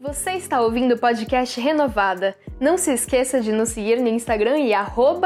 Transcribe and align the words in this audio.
Você 0.00 0.30
está 0.34 0.60
ouvindo 0.60 0.94
o 0.94 0.98
podcast 0.98 1.60
Renovada. 1.60 2.36
Não 2.60 2.78
se 2.78 2.92
esqueça 2.92 3.40
de 3.40 3.50
nos 3.50 3.70
seguir 3.70 4.00
no 4.00 4.06
Instagram 4.06 4.56
e 4.60 4.70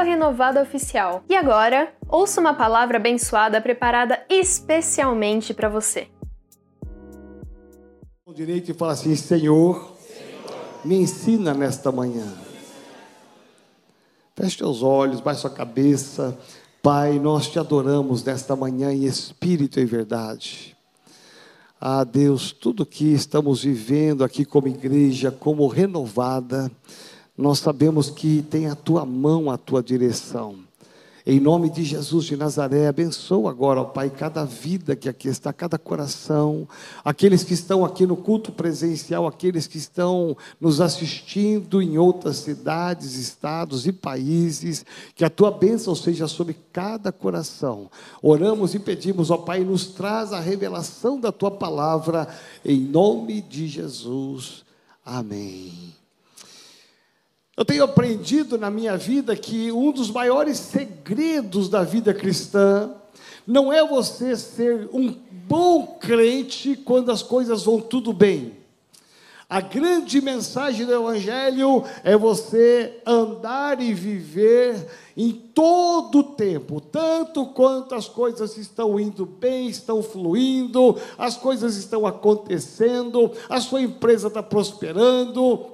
renovadaoficial. 0.03 1.23
E 1.29 1.35
agora, 1.35 1.93
ouça 2.09 2.41
uma 2.41 2.55
palavra 2.55 2.97
abençoada 2.97 3.61
preparada 3.61 4.25
especialmente 4.27 5.53
para 5.53 5.69
você. 5.69 6.07
O 8.25 8.33
direito 8.33 8.71
e 8.71 8.73
fala 8.73 8.93
assim: 8.93 9.15
Senhor, 9.15 9.95
me 10.83 10.95
ensina 10.95 11.53
nesta 11.53 11.91
manhã. 11.91 12.33
Feche 14.35 14.57
seus 14.57 14.81
olhos, 14.81 15.21
baixe 15.21 15.41
sua 15.41 15.51
cabeça. 15.51 16.35
Pai, 16.81 17.19
nós 17.19 17.47
te 17.47 17.59
adoramos 17.59 18.23
nesta 18.23 18.55
manhã 18.55 18.91
em 18.91 19.05
espírito 19.05 19.79
e 19.79 19.85
verdade. 19.85 20.72
Ah, 21.85 22.05
Deus, 22.05 22.53
tudo 22.53 22.85
que 22.85 23.11
estamos 23.11 23.65
vivendo 23.65 24.23
aqui 24.23 24.45
como 24.45 24.69
igreja, 24.69 25.29
como 25.31 25.67
renovada, 25.67 26.71
nós 27.37 27.59
sabemos 27.59 28.09
que 28.09 28.41
tem 28.41 28.67
a 28.67 28.73
tua 28.73 29.05
mão, 29.05 29.51
a 29.51 29.57
tua 29.57 29.83
direção. 29.83 30.59
Em 31.25 31.39
nome 31.39 31.69
de 31.69 31.85
Jesus 31.85 32.25
de 32.25 32.35
Nazaré, 32.35 32.85
abençoa 32.85 33.49
agora, 33.49 33.79
ó 33.79 33.85
Pai, 33.85 34.09
cada 34.09 34.43
vida 34.43 34.93
que 34.93 35.07
aqui 35.07 35.29
está, 35.29 35.53
cada 35.53 35.77
coração, 35.77 36.67
aqueles 37.01 37.45
que 37.45 37.53
estão 37.53 37.85
aqui 37.85 38.05
no 38.05 38.17
culto 38.17 38.51
presencial, 38.51 39.25
aqueles 39.25 39.65
que 39.65 39.77
estão 39.77 40.35
nos 40.59 40.81
assistindo 40.81 41.81
em 41.81 41.97
outras 41.97 42.37
cidades, 42.37 43.15
estados 43.15 43.87
e 43.87 43.93
países, 43.93 44.85
que 45.15 45.23
a 45.23 45.29
tua 45.29 45.49
bênção 45.49 45.95
seja 45.95 46.27
sobre 46.27 46.57
cada 46.73 47.09
coração. 47.09 47.89
Oramos 48.21 48.75
e 48.75 48.79
pedimos, 48.79 49.31
ó 49.31 49.37
Pai, 49.37 49.63
nos 49.63 49.85
traz 49.87 50.33
a 50.33 50.41
revelação 50.41 51.17
da 51.17 51.31
tua 51.31 51.51
palavra, 51.51 52.27
em 52.65 52.81
nome 52.81 53.41
de 53.41 53.65
Jesus. 53.65 54.65
Amém. 55.05 56.02
Eu 57.55 57.63
tenho 57.63 57.83
aprendido 57.83 58.57
na 58.57 58.71
minha 58.71 58.97
vida 58.97 59.35
que 59.35 59.71
um 59.71 59.91
dos 59.91 60.09
maiores 60.09 60.57
segredos 60.57 61.69
da 61.69 61.83
vida 61.83 62.11
cristã 62.11 62.91
não 63.45 63.71
é 63.71 63.85
você 63.85 64.35
ser 64.35 64.89
um 64.91 65.15
bom 65.31 65.85
crente 65.99 66.75
quando 66.75 67.11
as 67.11 67.21
coisas 67.21 67.61
vão 67.61 67.79
tudo 67.79 68.11
bem. 68.11 68.57
A 69.47 69.61
grande 69.61 70.19
mensagem 70.19 70.83
do 70.83 70.95
Evangelho 70.95 71.83
é 72.03 72.17
você 72.17 72.99
andar 73.05 73.79
e 73.79 73.93
viver 73.93 74.87
em 75.15 75.31
todo 75.31 76.19
o 76.19 76.23
tempo, 76.23 76.81
tanto 76.81 77.45
quanto 77.45 77.93
as 77.93 78.07
coisas 78.07 78.57
estão 78.57 78.99
indo 78.99 79.27
bem, 79.27 79.67
estão 79.67 80.01
fluindo, 80.01 80.97
as 81.19 81.37
coisas 81.37 81.75
estão 81.75 82.07
acontecendo, 82.07 83.31
a 83.47 83.61
sua 83.61 83.83
empresa 83.83 84.27
está 84.27 84.41
prosperando, 84.41 85.72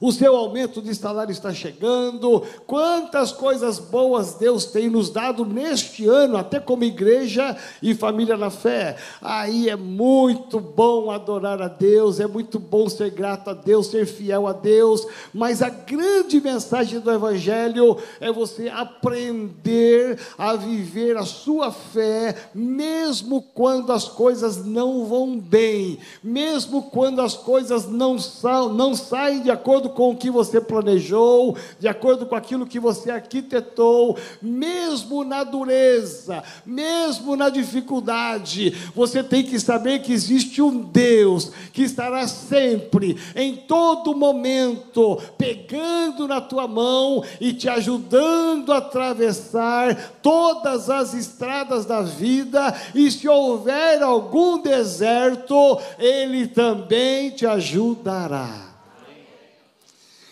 o 0.00 0.10
seu 0.10 0.34
aumento 0.34 0.80
de 0.80 0.94
salário 0.94 1.30
está 1.30 1.52
chegando. 1.52 2.42
Quantas 2.66 3.32
coisas 3.32 3.78
boas 3.78 4.34
Deus 4.34 4.64
tem 4.64 4.88
nos 4.88 5.10
dado 5.10 5.44
neste 5.44 6.06
ano, 6.06 6.38
até 6.38 6.58
como 6.58 6.84
igreja 6.84 7.54
e 7.82 7.94
família 7.94 8.34
na 8.34 8.48
fé. 8.48 8.96
Aí 9.20 9.68
é 9.68 9.76
muito 9.76 10.58
bom 10.58 11.10
adorar 11.10 11.60
a 11.60 11.68
Deus, 11.68 12.18
é 12.18 12.26
muito 12.26 12.58
bom 12.58 12.88
ser 12.88 13.10
grato 13.10 13.50
a 13.50 13.52
Deus, 13.52 13.88
ser 13.88 14.06
fiel 14.06 14.46
a 14.46 14.54
Deus. 14.54 15.06
Mas 15.34 15.60
a 15.60 15.68
grande 15.68 16.40
mensagem 16.40 16.98
do 16.98 17.10
Evangelho 17.10 17.98
é 18.20 18.32
você 18.32 18.68
aprender 18.68 20.18
a 20.38 20.56
viver 20.56 21.18
a 21.18 21.26
sua 21.26 21.70
fé, 21.70 22.34
mesmo 22.54 23.42
quando 23.54 23.92
as 23.92 24.08
coisas 24.08 24.64
não 24.64 25.04
vão 25.04 25.38
bem, 25.38 25.98
mesmo 26.24 26.84
quando 26.84 27.20
as 27.20 27.34
coisas 27.34 27.86
não, 27.86 28.18
são, 28.18 28.72
não 28.72 28.94
saem 28.94 29.42
de 29.42 29.50
acordo 29.50 29.89
com 29.90 30.10
o 30.10 30.16
que 30.16 30.30
você 30.30 30.60
planejou, 30.60 31.56
de 31.78 31.88
acordo 31.88 32.26
com 32.26 32.34
aquilo 32.34 32.66
que 32.66 32.80
você 32.80 33.10
arquitetou, 33.10 34.16
mesmo 34.40 35.24
na 35.24 35.44
dureza, 35.44 36.42
mesmo 36.64 37.36
na 37.36 37.48
dificuldade, 37.48 38.74
você 38.94 39.22
tem 39.22 39.42
que 39.42 39.58
saber 39.58 40.00
que 40.00 40.12
existe 40.12 40.62
um 40.62 40.80
Deus 40.80 41.50
que 41.72 41.82
estará 41.82 42.26
sempre, 42.26 43.16
em 43.34 43.56
todo 43.56 44.16
momento, 44.16 45.20
pegando 45.36 46.26
na 46.26 46.40
tua 46.40 46.66
mão 46.66 47.22
e 47.40 47.52
te 47.52 47.68
ajudando 47.68 48.72
a 48.72 48.78
atravessar 48.78 50.18
todas 50.22 50.88
as 50.90 51.14
estradas 51.14 51.84
da 51.84 52.02
vida, 52.02 52.74
e 52.94 53.10
se 53.10 53.28
houver 53.28 54.02
algum 54.02 54.58
deserto, 54.58 55.78
Ele 55.98 56.46
também 56.46 57.30
te 57.30 57.46
ajudará. 57.46 58.69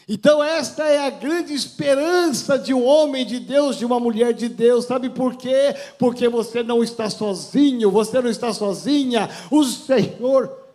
Então, 0.08 0.42
esta 0.42 0.84
é 0.84 1.06
a 1.06 1.10
grande 1.10 1.52
esperança 1.52 2.58
de 2.58 2.72
um 2.72 2.82
homem 2.82 3.26
de 3.26 3.38
Deus, 3.38 3.76
de 3.76 3.84
uma 3.84 4.00
mulher 4.00 4.32
de 4.32 4.48
Deus, 4.48 4.86
sabe 4.86 5.10
por 5.10 5.36
quê? 5.36 5.76
Porque 5.98 6.28
você 6.28 6.62
não 6.62 6.82
está 6.82 7.10
sozinho, 7.10 7.90
você 7.90 8.18
não 8.22 8.30
está 8.30 8.54
sozinha, 8.54 9.28
o 9.50 9.62
Senhor 9.64 10.67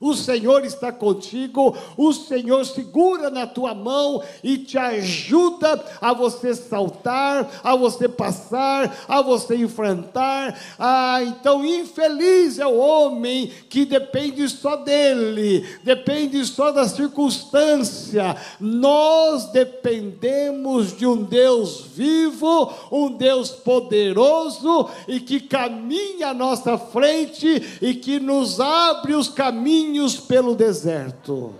o 0.00 0.14
Senhor 0.14 0.64
está 0.64 0.92
contigo, 0.92 1.76
o 1.96 2.12
Senhor 2.12 2.64
segura 2.64 3.30
na 3.30 3.48
tua 3.48 3.74
mão 3.74 4.22
e 4.44 4.56
te 4.56 4.78
ajuda 4.78 5.84
a 6.00 6.12
você 6.12 6.54
saltar, 6.54 7.60
a 7.64 7.74
você 7.74 8.08
passar, 8.08 9.04
a 9.08 9.20
você 9.20 9.56
enfrentar. 9.56 10.56
Ah, 10.78 11.18
então 11.24 11.64
infeliz 11.64 12.60
é 12.60 12.66
o 12.66 12.76
homem 12.76 13.50
que 13.68 13.84
depende 13.84 14.48
só 14.48 14.76
dele, 14.76 15.66
depende 15.82 16.44
só 16.44 16.70
da 16.70 16.86
circunstância. 16.86 18.36
Nós 18.60 19.50
dependemos 19.50 20.96
de 20.96 21.08
um 21.08 21.24
Deus 21.24 21.80
vivo, 21.80 22.72
um 22.92 23.10
Deus 23.10 23.50
poderoso 23.50 24.88
e 25.08 25.18
que 25.18 25.40
caminha 25.40 26.28
à 26.28 26.34
nossa 26.34 26.78
frente 26.78 27.80
e 27.82 27.94
que 27.94 28.20
nos 28.20 28.60
abre 28.60 29.14
os 29.14 29.28
caminhos 29.28 29.87
caminhos 29.88 30.16
pelo 30.20 30.54
deserto. 30.54 31.54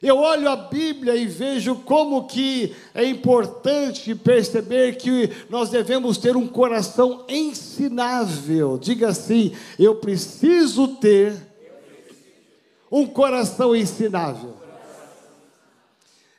Eu 0.00 0.16
olho 0.16 0.48
a 0.48 0.54
Bíblia 0.54 1.16
e 1.16 1.26
vejo 1.26 1.74
como 1.74 2.26
que 2.26 2.74
é 2.94 3.04
importante 3.04 4.14
perceber 4.14 4.96
que 4.96 5.30
nós 5.50 5.70
devemos 5.70 6.18
ter 6.18 6.36
um 6.36 6.46
coração 6.46 7.24
ensinável. 7.28 8.78
Diga 8.78 9.08
assim: 9.08 9.52
eu 9.78 9.96
preciso 9.96 10.88
ter 10.96 11.34
um 12.90 13.06
coração 13.06 13.74
ensinável. 13.74 14.54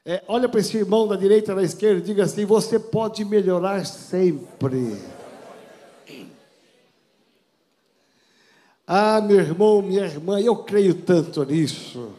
É, 0.05 0.23
olha 0.27 0.47
para 0.47 0.61
esse 0.61 0.77
irmão 0.77 1.05
da 1.05 1.17
direita 1.17 1.51
e 1.51 1.55
da 1.55 1.63
esquerda 1.63 1.99
diga 1.99 2.23
assim: 2.23 2.45
você 2.45 2.79
pode 2.79 3.25
melhorar 3.25 3.85
sempre. 3.85 5.18
Ah, 8.91 9.21
meu 9.21 9.37
irmão, 9.37 9.83
minha 9.83 10.03
irmã, 10.03 10.41
eu 10.41 10.55
creio 10.55 10.95
tanto 10.95 11.43
nisso. 11.45 12.09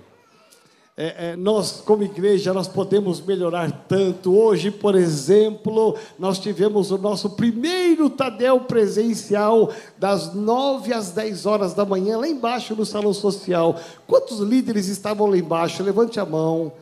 É, 0.97 1.31
é, 1.31 1.37
nós, 1.37 1.83
como 1.85 2.05
igreja, 2.05 2.55
nós 2.55 2.69
podemos 2.69 3.21
melhorar 3.21 3.87
tanto. 3.89 4.33
Hoje, 4.33 4.71
por 4.71 4.95
exemplo, 4.95 5.97
nós 6.17 6.39
tivemos 6.39 6.93
o 6.93 6.99
nosso 6.99 7.31
primeiro 7.31 8.09
Tadel 8.09 8.61
presencial, 8.61 9.73
das 9.99 10.33
nove 10.33 10.95
às 10.95 11.11
dez 11.11 11.45
horas 11.45 11.75
da 11.75 11.85
manhã, 11.85 12.19
lá 12.19 12.29
embaixo 12.29 12.77
no 12.77 12.87
salão 12.87 13.13
social. 13.13 13.75
Quantos 14.07 14.39
líderes 14.39 14.87
estavam 14.87 15.27
lá 15.27 15.37
embaixo? 15.37 15.83
Levante 15.83 16.21
a 16.21 16.25
mão. 16.25 16.73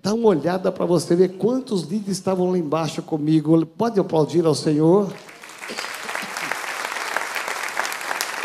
Dá 0.00 0.14
uma 0.14 0.28
olhada 0.28 0.70
para 0.70 0.86
você 0.86 1.16
ver 1.16 1.30
quantos 1.38 1.82
líderes 1.82 2.18
estavam 2.18 2.52
lá 2.52 2.56
embaixo 2.56 3.02
comigo. 3.02 3.66
Pode 3.66 3.98
aplaudir 3.98 4.46
ao 4.46 4.54
Senhor? 4.54 5.12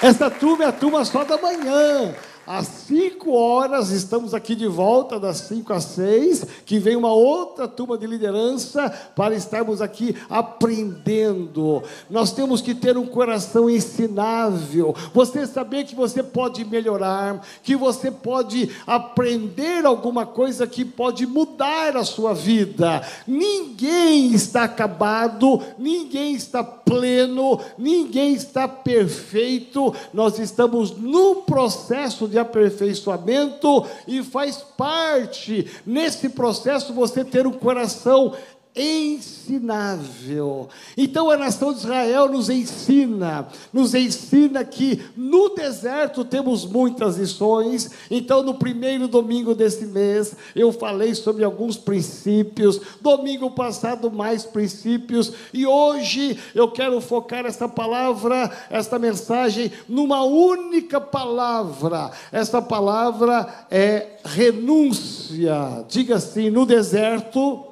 Essa 0.01 0.29
turma 0.29 0.65
é 0.65 0.67
a 0.67 0.71
turma 0.71 1.03
só 1.03 1.23
da 1.23 1.37
manhã. 1.37 2.13
Às 2.47 2.65
5 2.87 3.29
horas 3.33 3.89
estamos 3.89 4.33
aqui 4.33 4.55
de 4.55 4.67
volta, 4.67 5.19
das 5.19 5.35
5 5.39 5.73
às 5.73 5.83
6, 5.83 6.45
que 6.65 6.79
vem 6.79 6.95
uma 6.95 7.11
outra 7.11 7.67
turma 7.67 7.97
de 7.97 8.07
liderança 8.07 8.89
para 9.13 9.35
estarmos 9.35 9.81
aqui 9.81 10.15
aprendendo. 10.29 11.83
Nós 12.09 12.31
temos 12.31 12.61
que 12.61 12.73
ter 12.73 12.97
um 12.97 13.05
coração 13.05 13.69
ensinável. 13.69 14.95
Você 15.13 15.45
saber 15.45 15.83
que 15.83 15.93
você 15.93 16.23
pode 16.23 16.63
melhorar, 16.63 17.41
que 17.61 17.75
você 17.75 18.09
pode 18.09 18.71
aprender 18.87 19.85
alguma 19.85 20.25
coisa 20.25 20.65
que 20.65 20.85
pode 20.85 21.27
mudar 21.27 21.97
a 21.97 22.05
sua 22.05 22.33
vida. 22.33 23.01
Ninguém 23.27 24.33
está 24.33 24.63
acabado, 24.63 25.61
ninguém 25.77 26.33
está 26.33 26.63
pleno, 26.63 27.59
ninguém 27.77 28.33
está 28.33 28.69
perfeito. 28.69 29.93
Nós 30.13 30.39
estamos 30.39 30.95
no 30.95 31.41
processo 31.41 32.25
de 32.25 32.36
aperfeiçoamento 32.37 33.85
e 34.07 34.23
faz 34.23 34.57
parte. 34.57 35.69
Nesse 35.85 36.29
processo 36.29 36.93
você 36.93 37.23
ter 37.23 37.45
um 37.47 37.53
coração 37.53 38.33
ensinável. 38.77 40.69
Então 40.95 41.29
a 41.29 41.37
nação 41.37 41.73
de 41.73 41.79
Israel 41.79 42.29
nos 42.29 42.49
ensina, 42.49 43.47
nos 43.73 43.95
ensina 43.95 44.63
que 44.63 45.01
no 45.15 45.49
deserto 45.49 46.23
temos 46.23 46.65
muitas 46.65 47.17
lições. 47.17 47.89
Então 48.09 48.43
no 48.43 48.53
primeiro 48.53 49.07
domingo 49.07 49.55
desse 49.55 49.85
mês 49.85 50.35
eu 50.55 50.71
falei 50.71 51.15
sobre 51.15 51.43
alguns 51.43 51.75
princípios, 51.77 52.79
domingo 53.01 53.51
passado 53.51 54.11
mais 54.11 54.45
princípios 54.45 55.33
e 55.53 55.65
hoje 55.65 56.37
eu 56.53 56.69
quero 56.69 57.01
focar 57.01 57.45
essa 57.45 57.67
palavra, 57.67 58.51
esta 58.69 58.99
mensagem 58.99 59.71
numa 59.89 60.23
única 60.23 61.01
palavra. 61.01 62.11
Essa 62.31 62.61
palavra 62.61 63.65
é 63.71 64.17
renúncia. 64.23 65.85
Diga 65.89 66.15
assim, 66.15 66.49
no 66.49 66.65
deserto 66.65 67.66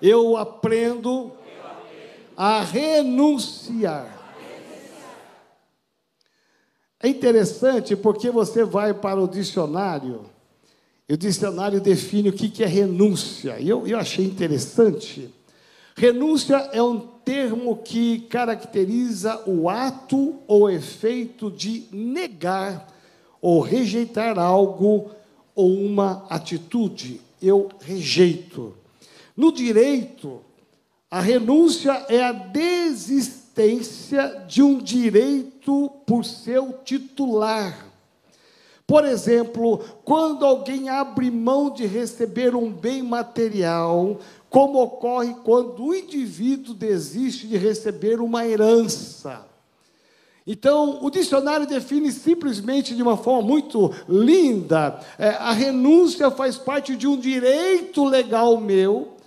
eu 0.00 0.36
aprendo 0.36 1.32
a 2.36 2.62
renunciar. 2.62 4.18
É 7.02 7.08
interessante 7.08 7.96
porque 7.96 8.30
você 8.30 8.64
vai 8.64 8.92
para 8.92 9.20
o 9.20 9.28
dicionário, 9.28 10.24
e 11.08 11.14
o 11.14 11.16
dicionário 11.16 11.80
define 11.80 12.28
o 12.28 12.32
que 12.32 12.62
é 12.62 12.66
renúncia. 12.66 13.58
E 13.58 13.68
eu, 13.68 13.86
eu 13.86 13.98
achei 13.98 14.24
interessante. 14.24 15.28
Renúncia 15.96 16.56
é 16.72 16.82
um 16.82 17.00
termo 17.00 17.76
que 17.78 18.20
caracteriza 18.20 19.42
o 19.46 19.68
ato 19.68 20.36
ou 20.46 20.70
efeito 20.70 21.50
de 21.50 21.86
negar 21.90 22.86
ou 23.40 23.60
rejeitar 23.60 24.38
algo 24.38 25.10
ou 25.54 25.72
uma 25.72 26.26
atitude. 26.30 27.20
Eu 27.42 27.68
rejeito. 27.80 28.74
No 29.40 29.50
direito, 29.50 30.42
a 31.10 31.18
renúncia 31.18 32.04
é 32.10 32.22
a 32.22 32.30
desistência 32.30 34.44
de 34.46 34.62
um 34.62 34.76
direito 34.76 35.90
por 36.04 36.26
seu 36.26 36.74
titular. 36.84 37.86
Por 38.86 39.06
exemplo, 39.06 39.78
quando 40.04 40.44
alguém 40.44 40.90
abre 40.90 41.30
mão 41.30 41.70
de 41.70 41.86
receber 41.86 42.54
um 42.54 42.70
bem 42.70 43.02
material, 43.02 44.20
como 44.50 44.78
ocorre 44.78 45.34
quando 45.42 45.86
o 45.86 45.94
indivíduo 45.94 46.74
desiste 46.74 47.46
de 47.46 47.56
receber 47.56 48.20
uma 48.20 48.46
herança. 48.46 49.46
Então, 50.46 51.02
o 51.02 51.08
dicionário 51.08 51.66
define 51.66 52.12
simplesmente 52.12 52.94
de 52.94 53.02
uma 53.02 53.16
forma 53.16 53.48
muito 53.48 53.90
linda: 54.06 55.00
é, 55.18 55.30
a 55.30 55.52
renúncia 55.52 56.30
faz 56.30 56.58
parte 56.58 56.94
de 56.94 57.08
um 57.08 57.16
direito 57.16 58.04
legal 58.04 58.60
meu 58.60 59.18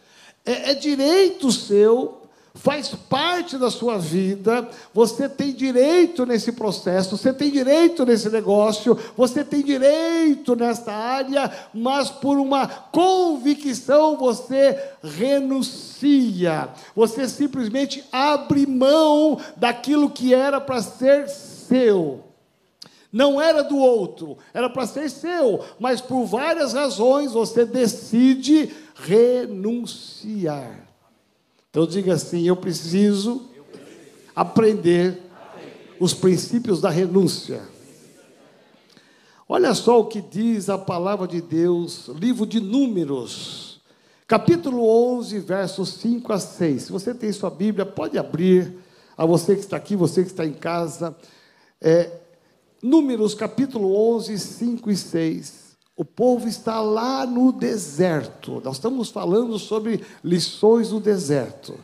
é, 0.45 0.71
é 0.71 0.75
direito 0.75 1.51
seu, 1.51 2.23
faz 2.55 2.89
parte 2.89 3.57
da 3.57 3.71
sua 3.71 3.97
vida, 3.97 4.69
você 4.93 5.27
tem 5.27 5.51
direito 5.51 6.25
nesse 6.25 6.51
processo, 6.51 7.17
você 7.17 7.33
tem 7.33 7.49
direito 7.51 8.05
nesse 8.05 8.29
negócio, 8.29 8.97
você 9.17 9.43
tem 9.43 9.63
direito 9.63 10.55
nesta 10.55 10.93
área, 10.93 11.51
mas 11.73 12.09
por 12.09 12.37
uma 12.37 12.67
convicção 12.67 14.17
você 14.17 14.79
renuncia, 15.01 16.69
você 16.95 17.27
simplesmente 17.27 18.03
abre 18.11 18.67
mão 18.67 19.39
daquilo 19.57 20.09
que 20.09 20.33
era 20.33 20.61
para 20.61 20.81
ser 20.81 21.27
seu. 21.27 22.32
Não 23.13 23.39
era 23.39 23.63
do 23.63 23.77
outro, 23.77 24.39
era 24.55 24.67
para 24.67 24.87
ser 24.87 25.07
seu, 25.07 25.63
mas 25.79 26.01
por 26.01 26.25
várias 26.25 26.73
razões 26.73 27.33
você 27.33 27.63
decide 27.63 28.71
renunciar. 28.95 30.87
Então 31.69 31.85
diga 31.85 32.15
assim: 32.15 32.47
eu 32.47 32.55
preciso 32.55 33.43
aprender 34.35 35.21
os 35.99 36.11
princípios 36.11 36.81
da 36.81 36.89
renúncia. 36.89 37.61
Olha 39.47 39.75
só 39.75 39.99
o 39.99 40.07
que 40.07 40.19
diz 40.19 40.67
a 40.67 40.79
palavra 40.79 41.27
de 41.27 41.39
Deus, 41.39 42.07
livro 42.07 42.47
de 42.47 42.59
Números, 42.59 43.79
capítulo 44.25 44.87
11, 45.17 45.37
versos 45.39 45.89
5 45.89 46.33
a 46.33 46.39
6. 46.39 46.81
Se 46.81 46.91
você 46.91 47.13
tem 47.13 47.31
sua 47.31 47.51
Bíblia, 47.51 47.85
pode 47.85 48.17
abrir. 48.17 48.81
A 49.15 49.27
você 49.27 49.53
que 49.53 49.61
está 49.61 49.77
aqui, 49.77 49.95
você 49.95 50.23
que 50.23 50.29
está 50.29 50.43
em 50.43 50.53
casa. 50.53 51.15
É, 51.79 52.22
Números, 52.83 53.33
capítulo 53.33 53.95
11, 54.15 54.37
5 54.37 54.91
e 54.91 54.97
6. 54.97 55.77
O 55.95 56.03
povo 56.03 56.49
está 56.49 56.81
lá 56.81 57.25
no 57.25 57.53
deserto. 57.53 58.61
Nós 58.61 58.75
estamos 58.75 59.07
falando 59.09 59.57
sobre 59.57 60.03
lições 60.21 60.89
do 60.89 60.99
deserto. 60.99 61.79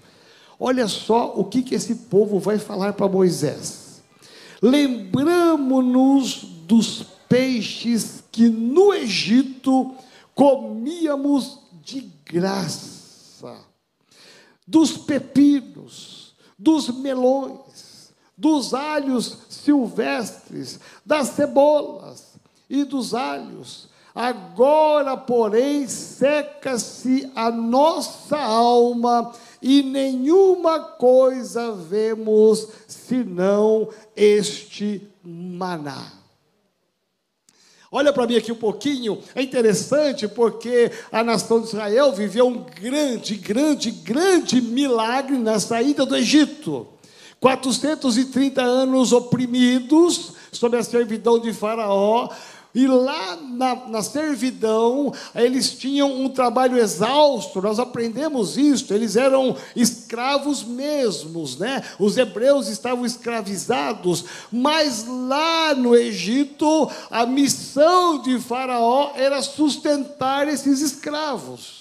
Olha 0.60 0.90
só 0.90 1.34
o 1.38 1.46
que, 1.46 1.64
que 1.64 1.74
esse 1.74 1.96
povo 1.96 2.38
vai 2.38 2.60
falar 2.60 2.92
para 2.92 3.08
Moisés. 3.08 4.02
Lembramos-nos 4.62 6.44
dos 6.68 7.04
peixes 7.30 8.22
que 8.30 8.50
no 8.50 8.94
Egito 8.94 9.96
comíamos 10.36 11.60
de 11.82 12.12
graça, 12.26 13.56
dos 14.68 14.98
pepinos, 14.98 16.36
dos 16.58 16.90
melões, 16.90 17.89
dos 18.40 18.74
alhos 18.74 19.38
silvestres, 19.50 20.80
das 21.06 21.30
cebolas 21.30 22.24
e 22.70 22.84
dos 22.84 23.14
alhos 23.14 23.90
Agora, 24.20 25.16
porém, 25.16 25.88
seca-se 25.88 27.32
a 27.36 27.52
nossa 27.52 28.38
alma 28.38 29.32
e 29.62 29.84
nenhuma 29.84 30.80
coisa 30.80 31.72
vemos 31.72 32.68
senão 32.86 33.88
este 34.16 35.08
maná. 35.24 36.12
Olha 37.92 38.12
para 38.12 38.28
mim 38.28 38.36
aqui 38.36 38.52
um 38.52 38.56
pouquinho, 38.56 39.20
é 39.34 39.42
interessante 39.42 40.28
porque 40.28 40.92
a 41.12 41.24
nação 41.24 41.62
de 41.62 41.68
Israel 41.68 42.12
viveu 42.12 42.48
um 42.48 42.64
grande, 42.64 43.36
grande, 43.36 43.90
grande 43.90 44.62
milagre 44.62 45.38
na 45.38 45.62
saída 45.62 46.06
do 46.06 46.16
Egito. 46.16 46.88
430 47.40 48.62
anos 48.62 49.14
oprimidos 49.14 50.34
sob 50.52 50.78
a 50.78 50.84
servidão 50.84 51.40
de 51.40 51.54
Faraó, 51.54 52.30
e 52.74 52.86
lá 52.86 53.36
na, 53.36 53.88
na, 53.88 54.04
servidão, 54.04 55.12
eles 55.34 55.72
tinham 55.72 56.22
um 56.22 56.30
trabalho 56.30 56.78
exausto, 56.78 57.60
nós 57.62 57.80
aprendemos 57.80 58.58
isso, 58.58 58.94
eles 58.94 59.16
eram 59.16 59.56
escravos 59.76 60.64
mesmos, 60.64 61.58
né? 61.58 61.84
Os 61.98 62.16
hebreus 62.16 62.68
estavam 62.68 63.08
escravizados, 63.08 64.24
mas 64.52 65.06
lá 65.08 65.74
no 65.74 65.96
Egito, 65.96 66.90
a 67.10 67.26
missão 67.26 68.22
de 68.22 68.40
Faraó 68.40 69.14
era 69.16 69.42
sustentar 69.42 70.48
esses 70.48 70.80
escravos. 70.80 71.79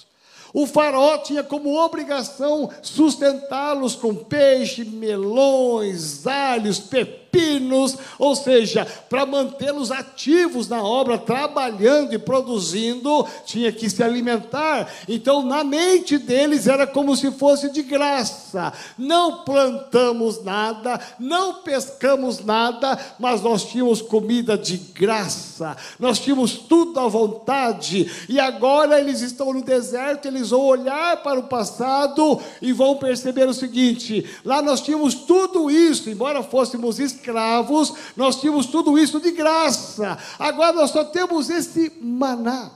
O 0.52 0.67
faraó 0.67 1.19
tinha 1.19 1.43
como 1.43 1.76
obrigação 1.76 2.71
sustentá-los 2.83 3.95
com 3.95 4.14
peixe, 4.14 4.85
melões, 4.85 6.26
alhos, 6.26 6.78
pepinos 6.78 7.17
pepinos, 7.30 7.97
ou 8.18 8.35
seja, 8.35 8.87
para 9.08 9.26
mantê-los 9.26 9.90
ativos 9.90 10.68
na 10.68 10.82
obra, 10.82 11.18
trabalhando 11.18 12.14
e 12.14 12.18
produzindo, 12.18 13.26
tinha 13.44 13.70
que 13.73 13.88
se 13.88 14.02
alimentar. 14.02 14.92
Então, 15.08 15.42
na 15.42 15.62
mente 15.62 16.18
deles 16.18 16.66
era 16.66 16.87
como 16.87 17.16
se 17.16 17.30
fosse 17.30 17.70
de 17.70 17.82
graça. 17.82 18.73
Não 18.97 19.44
plantamos 19.44 20.42
nada, 20.42 21.00
não 21.18 21.54
pescamos 21.54 22.44
nada, 22.44 22.99
mas 23.18 23.42
nós 23.42 23.64
tínhamos 23.64 24.02
comida 24.02 24.56
de 24.56 24.76
graça, 24.76 25.76
nós 25.99 26.18
tínhamos 26.18 26.52
tudo 26.52 26.99
à 27.00 27.08
vontade, 27.08 28.11
e 28.28 28.40
agora 28.40 28.99
eles 29.00 29.20
estão 29.20 29.52
no 29.52 29.62
deserto, 29.62 30.26
eles 30.26 30.50
vão 30.50 30.61
olhar 30.61 31.23
para 31.23 31.38
o 31.38 31.44
passado 31.44 32.40
e 32.61 32.73
vão 32.73 32.97
perceber 32.97 33.49
o 33.49 33.54
seguinte: 33.54 34.25
lá 34.44 34.62
nós 34.62 34.80
tínhamos 34.80 35.14
tudo 35.14 35.70
isso, 35.70 36.11
embora 36.11 36.42
fôssemos 36.42 36.99
escravos, 37.18 37.92
nós 38.16 38.40
tínhamos 38.40 38.66
tudo 38.66 38.98
isso 38.98 39.20
de 39.20 39.32
graça. 39.32 40.18
Agora 40.38 40.72
nós 40.72 40.90
só 40.90 41.04
temos 41.04 41.50
esse 41.50 41.92
maná. 42.00 42.70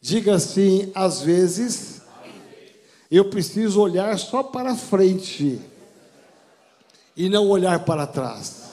Diga 0.00 0.36
assim, 0.36 0.92
às 0.94 1.20
vezes 1.22 2.02
eu 3.10 3.28
preciso 3.30 3.80
olhar 3.80 4.18
só 4.18 4.42
para 4.42 4.76
frente 4.76 5.60
e 7.16 7.28
não 7.28 7.48
olhar 7.48 7.84
para 7.84 8.06
trás. 8.06 8.66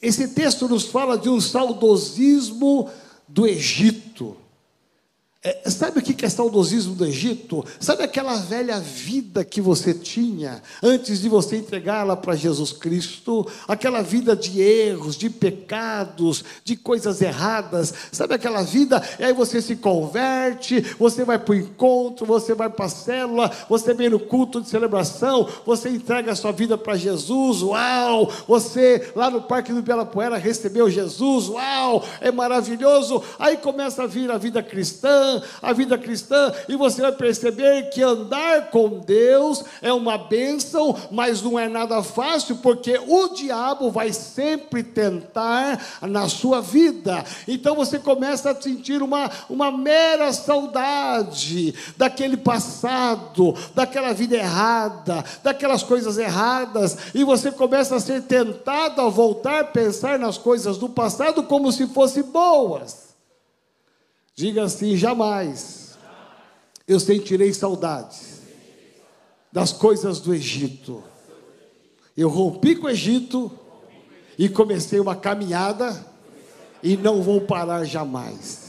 Esse 0.00 0.28
texto 0.28 0.68
nos 0.68 0.84
fala 0.84 1.18
de 1.18 1.28
um 1.28 1.40
saudosismo 1.40 2.90
do 3.28 3.46
Egito. 3.46 4.36
É, 5.46 5.68
sabe 5.68 5.98
o 5.98 6.02
que 6.02 6.24
é 6.24 6.28
saudosismo 6.30 6.94
do 6.94 7.04
Egito? 7.04 7.62
Sabe 7.78 8.02
aquela 8.02 8.34
velha 8.36 8.80
vida 8.80 9.44
que 9.44 9.60
você 9.60 9.92
tinha 9.92 10.62
antes 10.82 11.20
de 11.20 11.28
você 11.28 11.58
entregá-la 11.58 12.16
para 12.16 12.34
Jesus 12.34 12.72
Cristo? 12.72 13.46
Aquela 13.68 14.00
vida 14.00 14.34
de 14.34 14.62
erros, 14.62 15.16
de 15.16 15.28
pecados, 15.28 16.42
de 16.64 16.76
coisas 16.76 17.20
erradas. 17.20 17.92
Sabe 18.10 18.32
aquela 18.32 18.62
vida? 18.62 19.02
E 19.18 19.24
aí 19.24 19.34
você 19.34 19.60
se 19.60 19.76
converte, 19.76 20.80
você 20.98 21.24
vai 21.24 21.38
para 21.38 21.52
o 21.52 21.56
encontro, 21.58 22.24
você 22.24 22.54
vai 22.54 22.70
para 22.70 22.86
a 22.86 22.88
célula, 22.88 23.50
você 23.68 23.92
vem 23.92 24.08
no 24.08 24.20
culto 24.20 24.62
de 24.62 24.70
celebração, 24.70 25.46
você 25.66 25.90
entrega 25.90 26.32
a 26.32 26.36
sua 26.36 26.52
vida 26.52 26.78
para 26.78 26.96
Jesus. 26.96 27.60
Uau! 27.60 28.32
Você 28.48 29.12
lá 29.14 29.28
no 29.28 29.42
Parque 29.42 29.74
do 29.74 29.80
Ibirapuera 29.80 30.38
recebeu 30.38 30.88
Jesus. 30.88 31.50
Uau! 31.50 32.02
É 32.22 32.32
maravilhoso. 32.32 33.22
Aí 33.38 33.58
começa 33.58 34.04
a 34.04 34.06
vir 34.06 34.30
a 34.30 34.38
vida 34.38 34.62
a 35.62 35.72
vida 35.72 35.96
cristã, 35.96 36.52
e 36.68 36.76
você 36.76 37.02
vai 37.02 37.12
perceber 37.12 37.90
que 37.90 38.02
andar 38.02 38.70
com 38.70 39.00
Deus 39.00 39.64
é 39.80 39.92
uma 39.92 40.18
bênção, 40.18 40.96
mas 41.10 41.42
não 41.42 41.58
é 41.58 41.68
nada 41.68 42.02
fácil, 42.02 42.56
porque 42.56 43.00
o 43.06 43.28
diabo 43.28 43.90
vai 43.90 44.12
sempre 44.12 44.82
tentar 44.82 45.80
na 46.02 46.28
sua 46.28 46.60
vida. 46.60 47.24
Então 47.46 47.74
você 47.74 47.98
começa 47.98 48.50
a 48.50 48.60
sentir 48.60 49.02
uma, 49.02 49.30
uma 49.48 49.70
mera 49.70 50.32
saudade 50.32 51.74
daquele 51.96 52.36
passado, 52.36 53.54
daquela 53.74 54.12
vida 54.12 54.36
errada, 54.36 55.24
daquelas 55.42 55.82
coisas 55.82 56.18
erradas, 56.18 56.96
e 57.14 57.24
você 57.24 57.50
começa 57.50 57.96
a 57.96 58.00
ser 58.00 58.22
tentado 58.22 59.00
a 59.00 59.08
voltar 59.08 59.60
a 59.60 59.64
pensar 59.64 60.18
nas 60.18 60.38
coisas 60.38 60.78
do 60.78 60.88
passado 60.88 61.42
como 61.42 61.72
se 61.72 61.86
fossem 61.86 62.22
boas. 62.22 63.13
Diga 64.34 64.64
assim: 64.64 64.96
jamais 64.96 65.96
eu 66.86 66.98
sentirei 66.98 67.52
saudades 67.52 68.42
das 69.52 69.72
coisas 69.72 70.20
do 70.20 70.34
Egito. 70.34 71.02
Eu 72.16 72.28
rompi 72.28 72.76
com 72.76 72.86
o 72.86 72.90
Egito 72.90 73.50
e 74.38 74.48
comecei 74.48 74.98
uma 74.98 75.14
caminhada 75.14 76.04
e 76.82 76.96
não 76.96 77.22
vou 77.22 77.40
parar 77.40 77.84
jamais. 77.84 78.63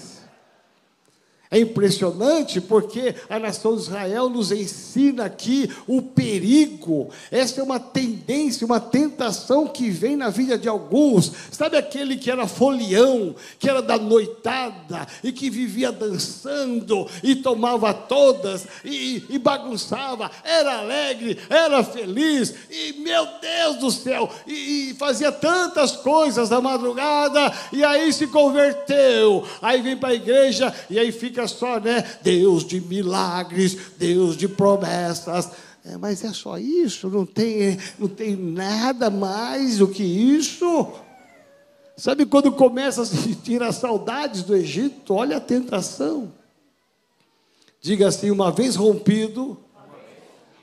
É 1.52 1.60
impressionante 1.60 2.60
porque 2.60 3.14
a 3.30 3.38
nação 3.38 3.76
de 3.76 3.84
Israel 3.84 4.30
nos 4.30 4.52
ensina 4.52 5.26
aqui 5.26 5.70
o 5.88 6.02
perigo. 6.02 7.10
Essa 7.32 7.62
é 7.62 7.64
uma 7.64 7.80
tendência, 7.80 8.66
uma 8.66 8.80
tentação 8.80 9.68
que 9.68 9.90
vem 9.90 10.16
na 10.16 10.30
vida 10.30 10.58
de 10.58 10.68
alguns. 10.68 11.32
Sabe 11.52 11.78
aquele 11.78 12.18
que 12.18 12.32
era 12.32 12.48
folião, 12.48 13.36
que 13.60 13.70
era 13.70 13.82
da 13.82 13.98
noitada 13.98 15.08
e 15.24 15.32
que 15.32 15.50
vivia 15.50 15.92
dançando 15.92 17.08
e 17.24 17.36
tomava 17.36 17.94
todas 17.94 18.66
e, 18.84 19.24
e 19.30 19.38
bagunçava, 19.38 20.32
era 20.44 20.80
alegre, 20.80 21.38
era 21.50 21.84
feliz 21.84 22.56
e 22.70 22.94
meu 22.94 23.28
Deus 23.40 23.78
do 23.78 23.92
céu, 23.92 24.30
e, 24.48 24.90
e 24.90 24.94
fazia 24.96 25.32
tantas 25.32 25.92
coisas 25.92 26.50
na 26.50 26.60
madrugada 26.60 27.54
e 27.72 27.84
aí 27.84 28.12
se 28.12 28.28
converteu. 28.28 29.46
Aí 29.62 29.82
vem 29.82 29.96
para 29.96 30.10
a 30.10 30.16
igreja 30.16 30.74
e 30.90 31.00
aí 31.00 31.12
fica 31.12 31.35
só, 31.48 31.80
né? 31.80 32.18
Deus 32.22 32.66
de 32.66 32.80
milagres, 32.82 33.78
Deus 33.98 34.38
de 34.38 34.48
promessas. 34.48 35.50
É, 35.86 35.98
mas 35.98 36.24
é 36.24 36.34
só 36.34 36.58
isso, 36.58 37.10
não 37.10 37.26
tem, 37.26 37.78
não 38.00 38.08
tem 38.08 38.36
nada 38.36 39.10
mais 39.10 39.78
do 39.78 39.88
que 39.88 40.04
isso. 40.04 40.92
Sabe 41.96 42.26
quando 42.26 42.52
começa 42.52 43.04
a 43.04 43.06
sentir 43.06 43.62
as 43.62 43.76
saudades 43.76 44.44
do 44.44 44.56
Egito? 44.56 45.14
Olha 45.14 45.38
a 45.38 45.42
tentação. 45.42 46.34
Diga 47.80 48.08
assim: 48.08 48.32
uma 48.32 48.52
vez 48.52 48.76
rompido, 48.76 49.58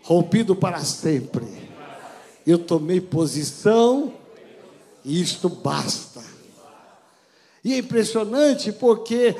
rompido 0.03 0.57
para 0.57 0.81
sempre. 0.81 1.47
Eu 2.45 2.59
tomei 2.59 3.01
posição 3.01 4.13
e 5.05 5.23
isto 5.23 5.49
basta. 5.49 6.21
E 7.65 7.75
é 7.75 7.79
impressionante 7.79 8.73
porque 8.73 9.37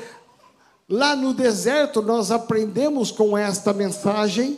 Lá 0.89 1.15
no 1.15 1.33
deserto, 1.33 2.01
nós 2.01 2.31
aprendemos 2.31 3.11
com 3.11 3.37
esta 3.37 3.73
mensagem 3.73 4.57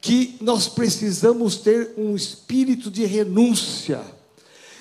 que 0.00 0.36
nós 0.40 0.68
precisamos 0.68 1.56
ter 1.56 1.94
um 1.96 2.14
espírito 2.14 2.90
de 2.90 3.04
renúncia. 3.04 4.00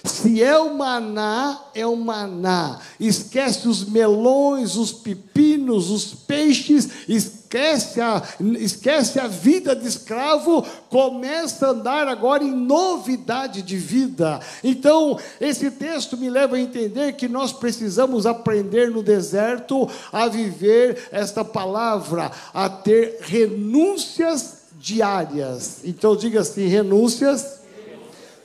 Se 0.05 0.41
é 0.41 0.57
o 0.57 0.77
maná, 0.77 1.59
é 1.73 1.85
o 1.85 1.95
maná. 1.95 2.79
Esquece 2.99 3.67
os 3.67 3.83
melões, 3.83 4.75
os 4.75 4.91
pepinos, 4.91 5.89
os 5.89 6.05
peixes, 6.13 6.89
esquece 7.07 7.36
a, 8.01 8.23
esquece 8.59 9.19
a 9.19 9.27
vida 9.27 9.75
de 9.75 9.87
escravo, 9.87 10.65
começa 10.89 11.67
a 11.67 11.69
andar 11.69 12.07
agora 12.07 12.43
em 12.43 12.51
novidade 12.51 13.61
de 13.61 13.77
vida. 13.77 14.39
Então, 14.63 15.17
esse 15.39 15.71
texto 15.71 16.17
me 16.17 16.29
leva 16.29 16.55
a 16.55 16.59
entender 16.59 17.13
que 17.13 17.27
nós 17.27 17.53
precisamos 17.53 18.25
aprender 18.25 18.91
no 18.91 19.01
deserto 19.01 19.89
a 20.11 20.27
viver 20.27 21.07
esta 21.11 21.45
palavra, 21.45 22.31
a 22.53 22.69
ter 22.69 23.19
renúncias 23.21 24.63
diárias. 24.77 25.81
Então, 25.83 26.15
diga 26.15 26.41
assim: 26.41 26.67
renúncias 26.67 27.61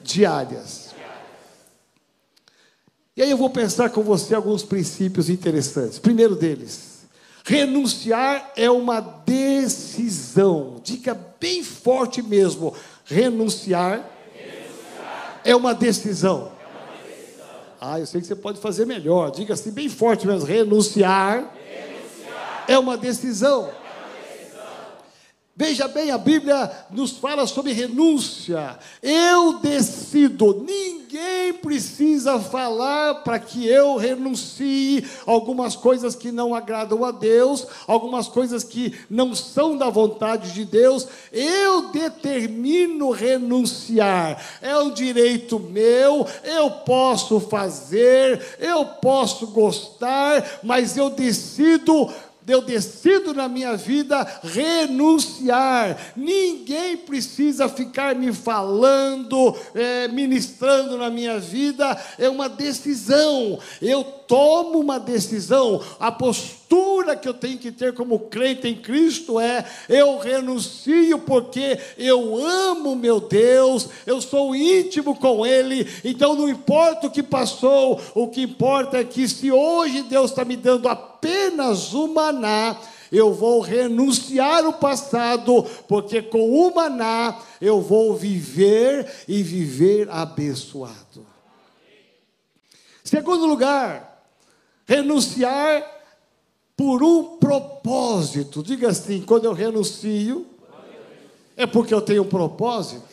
diárias. 0.03 0.93
E 3.15 3.23
aí 3.23 3.31
eu 3.31 3.37
vou 3.37 3.51
pensar 3.51 3.91
com 3.91 4.03
você 4.03 4.35
alguns 4.35 4.63
princípios 4.63 5.29
interessantes. 5.29 5.99
Primeiro 5.99 6.35
deles, 6.35 6.92
Renunciar 7.45 8.53
é 8.57 8.71
uma 8.71 9.01
decisão. 9.01 10.81
Dica 10.83 11.19
bem 11.41 11.63
forte 11.63 12.23
mesmo. 12.23 12.75
Renunciar, 13.05 14.09
Renunciar. 14.35 15.41
É, 15.45 15.57
uma 15.57 15.75
decisão. 15.75 16.53
é 16.61 16.65
uma 16.65 16.97
decisão. 17.05 17.47
Ah, 17.81 17.99
eu 18.01 18.07
sei 18.07 18.21
que 18.21 18.27
você 18.27 18.37
pode 18.37 18.61
fazer 18.61 18.87
melhor. 18.87 19.31
Diga 19.31 19.55
assim 19.55 19.73
bem 19.73 19.89
forte 19.89 20.27
mesmo. 20.27 20.47
Renunciar, 20.47 21.53
Renunciar. 21.55 22.65
é 22.69 22.79
uma 22.79 22.97
decisão. 22.97 23.71
Veja 25.55 25.87
bem, 25.87 26.11
a 26.11 26.17
Bíblia 26.17 26.71
nos 26.91 27.11
fala 27.13 27.47
sobre 27.47 27.73
renúncia. 27.73 28.79
Eu 29.03 29.59
decido, 29.59 30.65
ninguém 30.67 31.53
precisa 31.53 32.41
falar 32.41 33.17
para 33.17 33.39
que 33.39 33.67
eu 33.67 33.99
renuncie 33.99 35.07
algumas 35.27 35.77
coisas 35.77 36.17
que 36.17 36.33
não 36.33 36.55
agradam 36.55 37.05
a 37.05 37.11
Deus, 37.11 37.67
algumas 37.87 38.29
coisas 38.29 38.65
que 38.65 38.99
não 39.11 39.35
são 39.35 39.77
da 39.77 39.91
vontade 39.91 40.53
de 40.53 40.65
Deus. 40.65 41.07
Eu 41.31 41.91
determino 41.91 43.11
renunciar. 43.11 44.43
É 44.63 44.75
um 44.79 44.91
direito 44.91 45.61
meu, 45.61 46.27
eu 46.45 46.71
posso 46.71 47.39
fazer, 47.39 48.57
eu 48.59 48.87
posso 48.87 49.49
gostar, 49.49 50.61
mas 50.63 50.97
eu 50.97 51.11
decido 51.11 52.11
eu 52.47 52.63
decido 52.63 53.33
na 53.33 53.49
minha 53.49 53.77
vida 53.77 54.27
renunciar. 54.43 56.13
Ninguém 56.17 56.97
precisa 56.97 57.69
ficar 57.69 58.15
me 58.15 58.33
falando, 58.33 59.57
é, 59.75 60.09
ministrando 60.09 60.99
na 60.99 61.11
minha 61.11 61.39
vida. 61.39 61.97
É 62.19 62.29
uma 62.29 62.49
decisão. 62.49 63.59
Eu 63.81 64.22
tomo 64.33 64.81
uma 64.81 64.99
decisão. 64.99 65.83
A 66.01 66.11
postura 66.11 67.15
que 67.15 67.29
eu 67.29 67.35
tenho 67.35 67.59
que 67.59 67.71
ter 67.71 67.93
como 67.93 68.19
crente 68.19 68.67
em 68.67 68.75
Cristo 68.75 69.39
é: 69.39 69.63
eu 69.91 70.17
renuncio 70.17 71.19
porque 71.19 71.79
eu 71.99 72.39
amo 72.43 72.97
meu 72.97 73.21
Deus, 73.21 73.91
eu 74.07 74.23
sou 74.23 74.57
íntimo 74.57 75.15
com 75.15 75.45
Ele. 75.45 75.87
Então 76.03 76.35
não 76.35 76.49
importa 76.49 77.09
o 77.09 77.11
que 77.11 77.23
passou, 77.23 78.01
o 78.15 78.27
que 78.27 78.41
importa 78.41 78.97
é 78.97 79.05
que 79.05 79.29
se 79.29 79.53
hoje 79.53 80.01
Deus 80.05 80.31
está 80.31 80.47
me 80.47 80.57
dando 80.57 80.89
apenas 80.89 81.93
o 81.93 82.09
maná, 82.09 82.79
eu 83.13 83.35
vou 83.35 83.61
renunciar 83.61 84.67
o 84.67 84.73
passado, 84.73 85.63
porque 85.87 86.23
com 86.23 86.49
o 86.49 86.75
maná 86.75 87.39
eu 87.61 87.83
vou 87.83 88.17
viver 88.17 89.07
e 89.29 89.43
viver 89.43 90.09
abençoado. 90.09 91.27
Segundo 93.05 93.45
lugar, 93.45 94.12
renunciar 94.93 95.85
por 96.77 97.03
um 97.03 97.39
propósito. 97.39 98.63
Diga 98.63 98.91
assim: 98.91 99.23
quando 99.23 99.47
eu 99.47 99.53
renuncio, 99.53 100.47
é 101.57 101.67
porque 101.67 101.95
eu 101.95 102.03
tenho 102.03 102.23
um 102.23 102.29
propósito. 102.29 103.13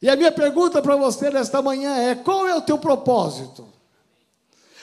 E 0.00 0.08
a 0.08 0.16
minha 0.16 0.32
pergunta 0.32 0.80
para 0.80 0.96
você 0.96 1.30
nesta 1.30 1.60
manhã 1.60 1.96
é: 1.96 2.14
qual 2.14 2.48
é 2.48 2.54
o 2.54 2.62
teu 2.62 2.78
propósito? 2.78 3.66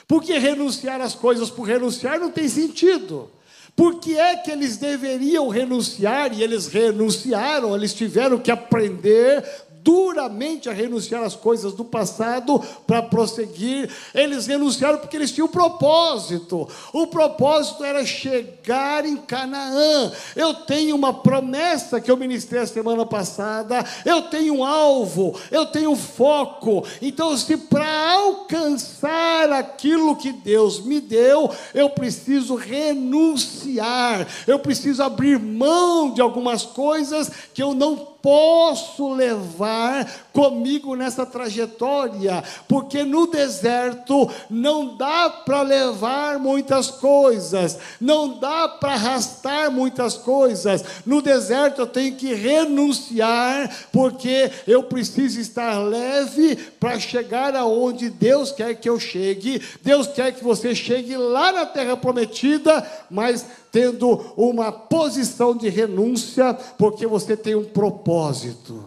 Porque 0.06 0.38
renunciar 0.38 1.00
às 1.00 1.14
coisas 1.14 1.50
por 1.50 1.64
renunciar 1.64 2.18
não 2.18 2.30
tem 2.30 2.48
sentido. 2.48 3.30
Por 3.76 4.00
que 4.00 4.18
é 4.18 4.36
que 4.36 4.50
eles 4.50 4.76
deveriam 4.76 5.48
renunciar 5.48 6.32
e 6.32 6.42
eles 6.42 6.66
renunciaram? 6.66 7.74
Eles 7.74 7.94
tiveram 7.94 8.38
que 8.38 8.50
aprender 8.50 9.44
duramente 9.82 10.68
a 10.68 10.72
renunciar 10.72 11.22
às 11.22 11.34
coisas 11.34 11.72
do 11.72 11.84
passado 11.84 12.60
para 12.86 13.02
prosseguir. 13.02 13.90
Eles 14.14 14.46
renunciaram 14.46 14.98
porque 14.98 15.16
eles 15.16 15.32
tinham 15.32 15.46
um 15.46 15.50
propósito. 15.50 16.68
O 16.92 17.06
propósito 17.06 17.84
era 17.84 18.04
chegar 18.04 19.04
em 19.04 19.16
Canaã. 19.16 20.12
Eu 20.36 20.54
tenho 20.54 20.94
uma 20.94 21.12
promessa 21.12 22.00
que 22.00 22.10
eu 22.10 22.16
ministrei 22.16 22.62
a 22.62 22.66
semana 22.66 23.06
passada. 23.06 23.84
Eu 24.04 24.22
tenho 24.22 24.56
um 24.56 24.64
alvo, 24.64 25.38
eu 25.50 25.66
tenho 25.66 25.90
um 25.90 25.96
foco. 25.96 26.84
Então, 27.00 27.36
se 27.36 27.56
para 27.56 28.12
alcançar 28.12 29.52
aquilo 29.52 30.16
que 30.16 30.32
Deus 30.32 30.80
me 30.80 31.00
deu, 31.00 31.50
eu 31.74 31.90
preciso 31.90 32.54
renunciar. 32.54 34.26
Eu 34.46 34.58
preciso 34.58 35.02
abrir 35.02 35.38
mão 35.38 36.12
de 36.12 36.20
algumas 36.20 36.64
coisas 36.64 37.30
que 37.54 37.62
eu 37.62 37.74
não 37.74 38.10
posso 38.22 39.12
levar 39.14 40.10
comigo 40.32 40.94
nessa 40.94 41.26
trajetória, 41.26 42.42
porque 42.68 43.04
no 43.04 43.26
deserto 43.26 44.30
não 44.48 44.96
dá 44.96 45.30
para 45.30 45.62
levar 45.62 46.38
muitas 46.38 46.90
coisas, 46.90 47.78
não 48.00 48.38
dá 48.38 48.68
para 48.68 48.92
arrastar 48.92 49.70
muitas 49.70 50.14
coisas. 50.14 50.84
No 51.04 51.20
deserto 51.20 51.82
eu 51.82 51.86
tenho 51.86 52.14
que 52.16 52.32
renunciar, 52.34 53.88
porque 53.92 54.50
eu 54.66 54.82
preciso 54.82 55.40
estar 55.40 55.78
leve 55.78 56.56
para 56.78 56.98
chegar 56.98 57.54
aonde 57.56 58.10
Deus 58.10 58.52
quer 58.52 58.74
que 58.74 58.88
eu 58.88 59.00
chegue. 59.00 59.62
Deus 59.82 60.06
quer 60.06 60.32
que 60.32 60.44
você 60.44 60.74
chegue 60.74 61.16
lá 61.16 61.52
na 61.52 61.66
terra 61.66 61.96
prometida, 61.96 62.86
mas 63.10 63.44
tendo 63.70 64.32
uma 64.36 64.72
posição 64.72 65.56
de 65.56 65.68
renúncia, 65.68 66.54
porque 66.76 67.06
você 67.06 67.36
tem 67.36 67.54
um 67.54 67.64
propósito. 67.64 68.84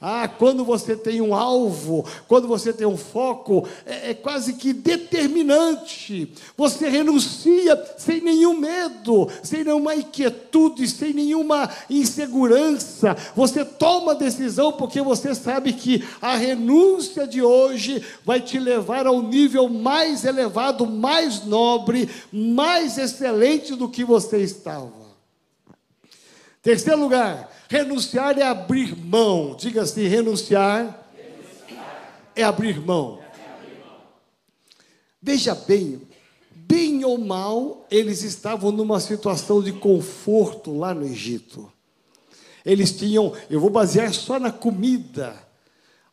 Ah, 0.00 0.28
quando 0.28 0.62
você 0.62 0.94
tem 0.94 1.22
um 1.22 1.34
alvo, 1.34 2.04
quando 2.28 2.46
você 2.46 2.70
tem 2.70 2.86
um 2.86 2.98
foco, 2.98 3.66
é, 3.86 4.10
é, 4.10 4.14
quase 4.14 4.52
que 4.54 4.74
determinante. 4.74 6.30
Você 6.56 6.88
renuncia 6.88 7.82
sem 7.96 8.20
nenhum 8.20 8.58
medo, 8.58 9.28
sem 9.42 9.64
nenhuma 9.64 9.94
inquietude, 9.94 10.86
sem 10.86 11.14
nenhuma 11.14 11.70
insegurança. 11.88 13.16
Você 13.34 13.64
toma 13.64 14.14
decisão 14.14 14.72
porque 14.72 15.00
você 15.00 15.34
sabe 15.34 15.72
que 15.72 16.04
a 16.20 16.36
renúncia 16.36 17.26
de 17.26 17.40
hoje 17.40 18.02
vai 18.22 18.40
te 18.40 18.58
levar 18.58 19.06
ao 19.06 19.22
nível 19.22 19.66
mais 19.68 20.26
elevado, 20.26 20.86
mais 20.86 21.44
nobre, 21.46 22.10
mais 22.30 22.98
excelente 22.98 23.74
do 23.74 23.88
que 23.88 24.04
você 24.04 24.38
estava. 24.42 25.05
Terceiro 26.66 27.00
lugar, 27.00 27.48
Renunciar 27.68 28.36
é 28.36 28.42
abrir 28.42 28.96
mão. 28.96 29.54
Diga 29.56 29.82
assim: 29.82 30.08
renunciar, 30.08 31.06
renunciar. 31.14 32.30
É, 32.34 32.42
abrir 32.42 32.80
mão. 32.80 33.20
é 33.20 33.52
abrir 33.52 33.78
mão. 33.78 33.98
Veja 35.22 35.54
bem, 35.54 36.02
bem 36.50 37.04
ou 37.04 37.18
mal, 37.18 37.86
eles 37.88 38.24
estavam 38.24 38.72
numa 38.72 38.98
situação 38.98 39.62
de 39.62 39.74
conforto 39.74 40.76
lá 40.76 40.92
no 40.92 41.04
Egito. 41.04 41.72
Eles 42.64 42.90
tinham, 42.90 43.32
eu 43.48 43.60
vou 43.60 43.70
basear 43.70 44.12
só 44.12 44.40
na 44.40 44.50
comida, 44.50 45.36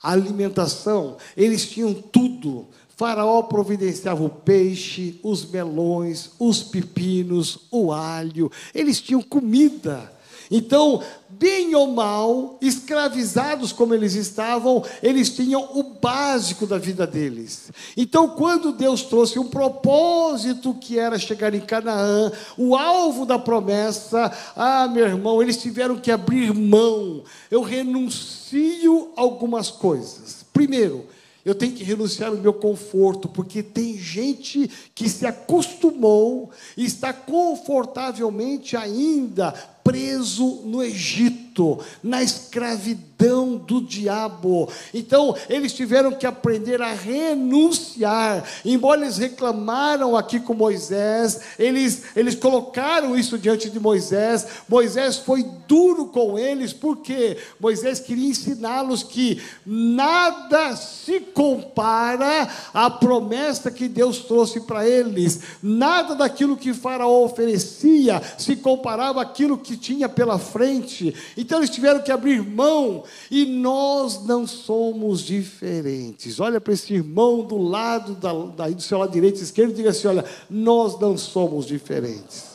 a 0.03 0.11
alimentação, 0.11 1.17
eles 1.35 1.67
tinham 1.67 1.95
tudo. 1.95 2.67
Faraó 2.95 3.41
providenciava 3.41 4.23
o 4.23 4.29
peixe, 4.29 5.19
os 5.23 5.49
melões, 5.49 6.29
os 6.37 6.61
pepinos, 6.61 7.61
o 7.71 7.91
alho, 7.91 8.51
eles 8.71 9.01
tinham 9.01 9.19
comida. 9.19 10.13
Então, 10.51 11.01
bem 11.29 11.75
ou 11.75 11.87
mal, 11.87 12.57
escravizados 12.61 13.71
como 13.71 13.93
eles 13.93 14.13
estavam, 14.15 14.83
eles 15.01 15.29
tinham 15.29 15.69
o 15.73 15.83
básico 15.83 16.65
da 16.65 16.77
vida 16.77 17.05
deles. 17.07 17.71
Então, 17.97 18.29
quando 18.29 18.71
Deus 18.71 19.03
trouxe 19.03 19.39
um 19.39 19.47
propósito 19.47 20.73
que 20.73 20.99
era 20.99 21.17
chegar 21.17 21.53
em 21.53 21.61
Canaã, 21.61 22.31
o 22.57 22.75
alvo 22.75 23.25
da 23.25 23.39
promessa, 23.39 24.31
ah, 24.55 24.87
meu 24.87 25.05
irmão, 25.05 25.41
eles 25.41 25.57
tiveram 25.57 25.97
que 25.97 26.11
abrir 26.11 26.53
mão. 26.53 27.23
Eu 27.49 27.61
renuncio 27.61 29.11
algumas 29.15 29.69
coisas. 29.69 30.45
Primeiro, 30.53 31.05
eu 31.45 31.53
tenho 31.53 31.73
que 31.73 31.83
renunciar 31.83 32.29
ao 32.29 32.37
meu 32.37 32.53
conforto, 32.53 33.27
porque 33.27 33.61
tem 33.61 33.97
gente 33.97 34.69
que 34.95 35.09
se 35.09 35.25
acostumou 35.25 36.51
e 36.77 36.85
está 36.85 37.11
confortavelmente 37.11 38.77
ainda 38.77 39.53
preso 39.83 40.63
no 40.65 40.81
Egito, 40.81 41.52
na 42.01 42.23
escravidão 42.23 43.13
do 43.55 43.81
diabo. 43.81 44.69
Então, 44.93 45.35
eles 45.47 45.73
tiveram 45.73 46.11
que 46.11 46.25
aprender 46.25 46.81
a 46.81 46.93
renunciar. 46.93 48.43
Embora 48.65 49.01
eles 49.01 49.17
reclamaram 49.17 50.17
aqui 50.17 50.39
com 50.39 50.53
Moisés, 50.53 51.39
eles, 51.57 52.03
eles 52.15 52.35
colocaram 52.35 53.17
isso 53.17 53.37
diante 53.37 53.69
de 53.69 53.79
Moisés. 53.79 54.45
Moisés 54.67 55.17
foi 55.17 55.45
duro 55.67 56.07
com 56.07 56.37
eles, 56.37 56.73
porque 56.73 57.37
Moisés 57.59 57.99
queria 57.99 58.29
ensiná-los 58.29 59.03
que 59.03 59.41
nada 59.65 60.75
se 60.75 61.19
compara 61.19 62.49
à 62.73 62.89
promessa 62.89 63.71
que 63.71 63.87
Deus 63.87 64.19
trouxe 64.19 64.59
para 64.61 64.87
eles. 64.87 65.39
Nada 65.61 66.15
daquilo 66.15 66.57
que 66.57 66.73
Faraó 66.73 67.23
oferecia 67.23 68.21
se 68.37 68.55
comparava 68.55 69.21
àquilo 69.21 69.57
que 69.57 69.77
tinha 69.77 70.09
pela 70.09 70.37
frente. 70.37 71.13
Então 71.43 71.59
eles 71.59 71.69
tiveram 71.69 72.01
que 72.01 72.11
abrir 72.11 72.41
mão. 72.41 73.03
E 73.29 73.45
nós 73.45 74.25
não 74.25 74.47
somos 74.47 75.21
diferentes. 75.21 76.39
Olha 76.39 76.59
para 76.59 76.73
esse 76.73 76.93
irmão 76.93 77.45
do 77.45 77.57
lado 77.57 78.15
da, 78.15 78.33
da, 78.33 78.69
do 78.69 78.81
seu 78.81 78.97
lado 78.97 79.11
direito 79.11 79.39
e 79.39 79.43
esquerdo 79.43 79.71
e 79.71 79.75
diga 79.75 79.89
assim: 79.91 80.07
olha, 80.07 80.25
nós 80.49 80.99
não 80.99 81.17
somos 81.17 81.65
diferentes. 81.65 82.53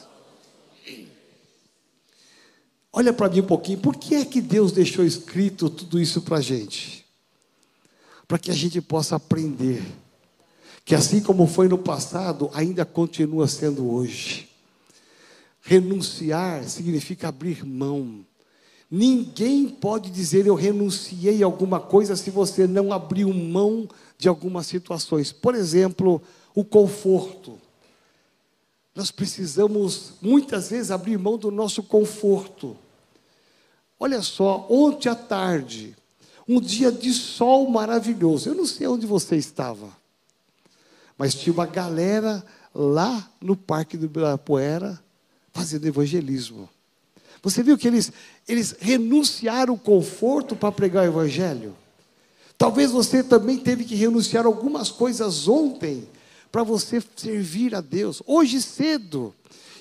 Olha 2.93 3.13
para 3.13 3.29
mim 3.29 3.41
um 3.41 3.47
pouquinho, 3.47 3.79
por 3.79 3.97
que 3.97 4.15
é 4.15 4.25
que 4.25 4.41
Deus 4.41 4.73
deixou 4.73 5.05
escrito 5.05 5.71
tudo 5.71 6.01
isso 6.01 6.23
para 6.23 6.39
a 6.39 6.41
gente? 6.41 7.05
Para 8.27 8.39
que 8.39 8.51
a 8.51 8.55
gente 8.55 8.81
possa 8.81 9.17
aprender 9.17 9.83
que 10.89 10.95
assim 10.95 11.21
como 11.21 11.47
foi 11.47 11.69
no 11.69 11.77
passado, 11.77 12.51
ainda 12.55 12.83
continua 12.83 13.47
sendo 13.47 13.93
hoje. 13.93 14.49
Renunciar 15.61 16.65
significa 16.65 17.29
abrir 17.29 17.63
mão. 17.63 18.25
Ninguém 18.91 19.69
pode 19.69 20.11
dizer 20.11 20.47
eu 20.47 20.55
renunciei 20.55 21.43
a 21.43 21.47
alguma 21.47 21.79
coisa 21.79 22.17
se 22.17 22.31
você 22.31 22.67
não 22.67 22.93
abriu 22.93 23.33
mão 23.35 23.87
de 24.17 24.29
algumas 24.29 24.67
situações. 24.67 25.31
Por 25.31 25.55
exemplo, 25.55 26.23
o 26.55 26.65
conforto. 26.65 27.59
Nós 28.95 29.11
precisamos 29.11 30.15
muitas 30.21 30.71
vezes 30.71 30.91
abrir 30.91 31.19
mão 31.19 31.37
do 31.37 31.51
nosso 31.51 31.83
conforto. 31.83 32.77
Olha 34.01 34.23
só, 34.23 34.67
ontem 34.71 35.09
à 35.09 35.15
tarde, 35.15 35.95
um 36.49 36.61
dia 36.61 36.91
de 36.91 37.13
sol 37.13 37.69
maravilhoso. 37.69 38.49
Eu 38.49 38.55
não 38.55 38.67
sei 38.67 38.87
onde 38.87 39.07
você 39.07 39.37
estava, 39.37 39.89
mas 41.17 41.35
tinha 41.35 41.53
uma 41.53 41.67
galera 41.67 42.45
lá 42.75 43.31
no 43.41 43.57
Parque 43.57 43.97
do 43.97 44.07
Ibirapuera 44.07 44.99
fazendo 45.53 45.87
evangelismo. 45.87 46.69
Você 47.43 47.63
viu 47.63 47.79
que 47.79 47.87
eles, 47.87 48.13
eles 48.49 48.75
renunciaram 48.79 49.75
o 49.75 49.79
conforto 49.79 50.57
para 50.57 50.73
pregar 50.73 51.05
o 51.05 51.09
evangelho? 51.09 51.75
Talvez 52.57 52.91
você 52.91 53.23
também 53.23 53.57
teve 53.57 53.85
que 53.85 53.95
renunciar 53.95 54.45
algumas 54.45 54.91
coisas 54.91 55.47
ontem 55.47 56.09
para 56.51 56.65
você 56.65 57.03
servir 57.15 57.75
a 57.75 57.81
Deus. 57.81 58.21
Hoje 58.27 58.61
cedo, 58.61 59.33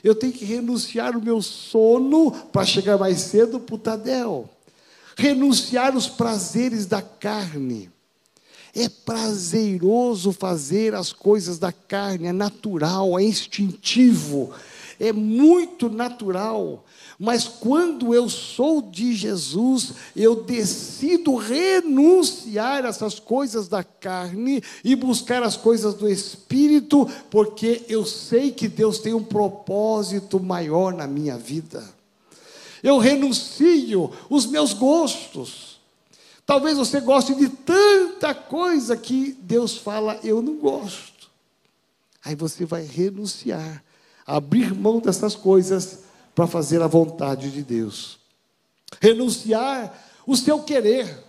eu 0.03 0.13
tenho 0.13 0.31
que 0.31 0.45
renunciar 0.45 1.17
o 1.17 1.21
meu 1.21 1.41
sono 1.41 2.31
para 2.31 2.65
chegar 2.65 2.97
mais 2.97 3.19
cedo 3.21 3.59
para 3.59 3.75
o 3.75 3.79
Tadel. 3.79 4.49
Renunciar 5.15 5.95
os 5.97 6.07
prazeres 6.07 6.85
da 6.85 7.01
carne. 7.01 7.89
É 8.75 8.87
prazeroso 8.87 10.31
fazer 10.31 10.93
as 10.93 11.11
coisas 11.11 11.57
da 11.57 11.71
carne, 11.71 12.27
é 12.27 12.31
natural, 12.31 13.17
é 13.17 13.23
instintivo 13.23 14.53
é 14.99 15.11
muito 15.11 15.89
natural. 15.89 16.85
Mas 17.19 17.47
quando 17.47 18.13
eu 18.13 18.29
sou 18.29 18.81
de 18.81 19.13
Jesus, 19.13 19.93
eu 20.15 20.43
decido 20.43 21.35
renunciar 21.35 22.85
essas 22.85 23.19
coisas 23.19 23.67
da 23.67 23.83
carne 23.83 24.61
e 24.83 24.95
buscar 24.95 25.41
as 25.41 25.57
coisas 25.57 25.95
do 25.95 26.07
espírito, 26.07 27.09
porque 27.29 27.83
eu 27.89 28.05
sei 28.05 28.51
que 28.51 28.67
Deus 28.67 28.99
tem 28.99 29.13
um 29.13 29.23
propósito 29.23 30.39
maior 30.39 30.93
na 30.93 31.07
minha 31.07 31.37
vida. 31.37 31.83
Eu 32.83 32.99
renuncio 32.99 34.11
os 34.29 34.45
meus 34.45 34.73
gostos. 34.73 35.79
Talvez 36.45 36.77
você 36.77 37.01
goste 37.01 37.35
de 37.35 37.49
tanta 37.49 38.33
coisa 38.33 38.95
que 38.95 39.37
Deus 39.41 39.75
fala, 39.75 40.19
eu 40.23 40.41
não 40.41 40.55
gosto. 40.55 41.29
Aí 42.23 42.35
você 42.35 42.63
vai 42.65 42.83
renunciar 42.83 43.83
abrir 44.27 44.75
mão 44.75 44.99
dessas 44.99 45.35
coisas 45.35 45.99
para 46.35 46.45
fazer 46.45 46.81
a 46.81 46.87
vontade 46.87 47.49
de 47.49 47.63
Deus. 47.63 48.19
Renunciar 49.01 49.97
o 50.27 50.35
seu 50.35 50.59
querer. 50.59 51.23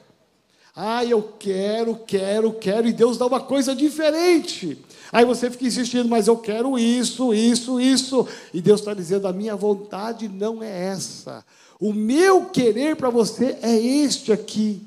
Ah, 0.74 1.04
eu 1.04 1.22
quero, 1.38 1.96
quero, 2.06 2.52
quero, 2.52 2.88
e 2.88 2.92
Deus 2.92 3.16
dá 3.16 3.26
uma 3.26 3.40
coisa 3.40 3.74
diferente. 3.74 4.84
Aí 5.10 5.24
você 5.24 5.50
fica 5.50 5.66
insistindo, 5.66 6.08
mas 6.08 6.28
eu 6.28 6.36
quero 6.36 6.78
isso, 6.78 7.32
isso, 7.32 7.80
isso. 7.80 8.28
E 8.52 8.60
Deus 8.60 8.80
está 8.80 8.94
dizendo: 8.94 9.26
a 9.26 9.32
minha 9.32 9.56
vontade 9.56 10.28
não 10.28 10.62
é 10.62 10.86
essa. 10.88 11.44
O 11.80 11.92
meu 11.92 12.46
querer 12.46 12.96
para 12.96 13.08
você 13.08 13.56
é 13.62 13.76
este 13.76 14.32
aqui. 14.32 14.82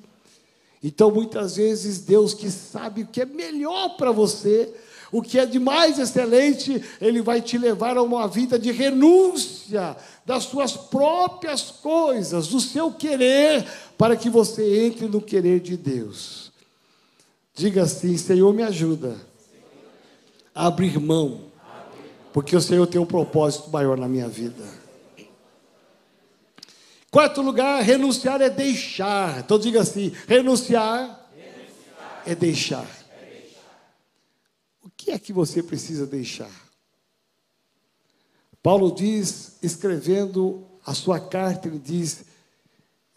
Então, 0.83 1.11
muitas 1.11 1.55
vezes, 1.55 1.99
Deus 1.99 2.33
que 2.33 2.49
sabe 2.49 3.03
o 3.03 3.07
que 3.07 3.21
é 3.21 3.25
melhor 3.25 3.97
para 3.97 4.11
você, 4.11 4.73
o 5.11 5.21
que 5.21 5.37
é 5.37 5.45
de 5.45 5.59
mais 5.59 5.99
excelente, 5.99 6.81
Ele 7.01 7.21
vai 7.21 7.41
te 7.41 7.57
levar 7.57 7.97
a 7.97 8.01
uma 8.01 8.27
vida 8.27 8.57
de 8.57 8.71
renúncia 8.71 9.95
das 10.25 10.43
suas 10.43 10.77
próprias 10.77 11.69
coisas, 11.69 12.47
do 12.47 12.59
seu 12.59 12.91
querer, 12.91 13.65
para 13.97 14.15
que 14.15 14.29
você 14.29 14.85
entre 14.85 15.07
no 15.07 15.21
querer 15.21 15.59
de 15.59 15.75
Deus. 15.75 16.51
Diga 17.53 17.83
assim: 17.83 18.17
Senhor, 18.17 18.53
me 18.53 18.63
ajuda 18.63 19.17
abrir 20.53 20.99
mão, 20.99 21.41
porque 22.33 22.55
o 22.55 22.61
Senhor 22.61 22.85
tem 22.87 22.99
um 22.99 23.05
propósito 23.05 23.69
maior 23.69 23.97
na 23.97 24.07
minha 24.07 24.27
vida. 24.27 24.81
Quarto 27.09 27.41
lugar, 27.41 27.81
renunciar 27.81 28.41
é 28.41 28.49
deixar. 28.49 29.39
Então 29.39 29.59
diga 29.59 29.81
assim: 29.81 30.13
renunciar, 30.27 31.29
renunciar. 31.35 32.23
É 32.25 32.33
deixar. 32.33 33.00
Que 35.03 35.09
é 35.09 35.17
que 35.17 35.33
você 35.33 35.63
precisa 35.63 36.05
deixar? 36.05 36.51
Paulo 38.61 38.93
diz, 38.93 39.53
escrevendo 39.59 40.63
a 40.85 40.93
sua 40.93 41.19
carta, 41.19 41.67
ele 41.67 41.79
diz: 41.79 42.23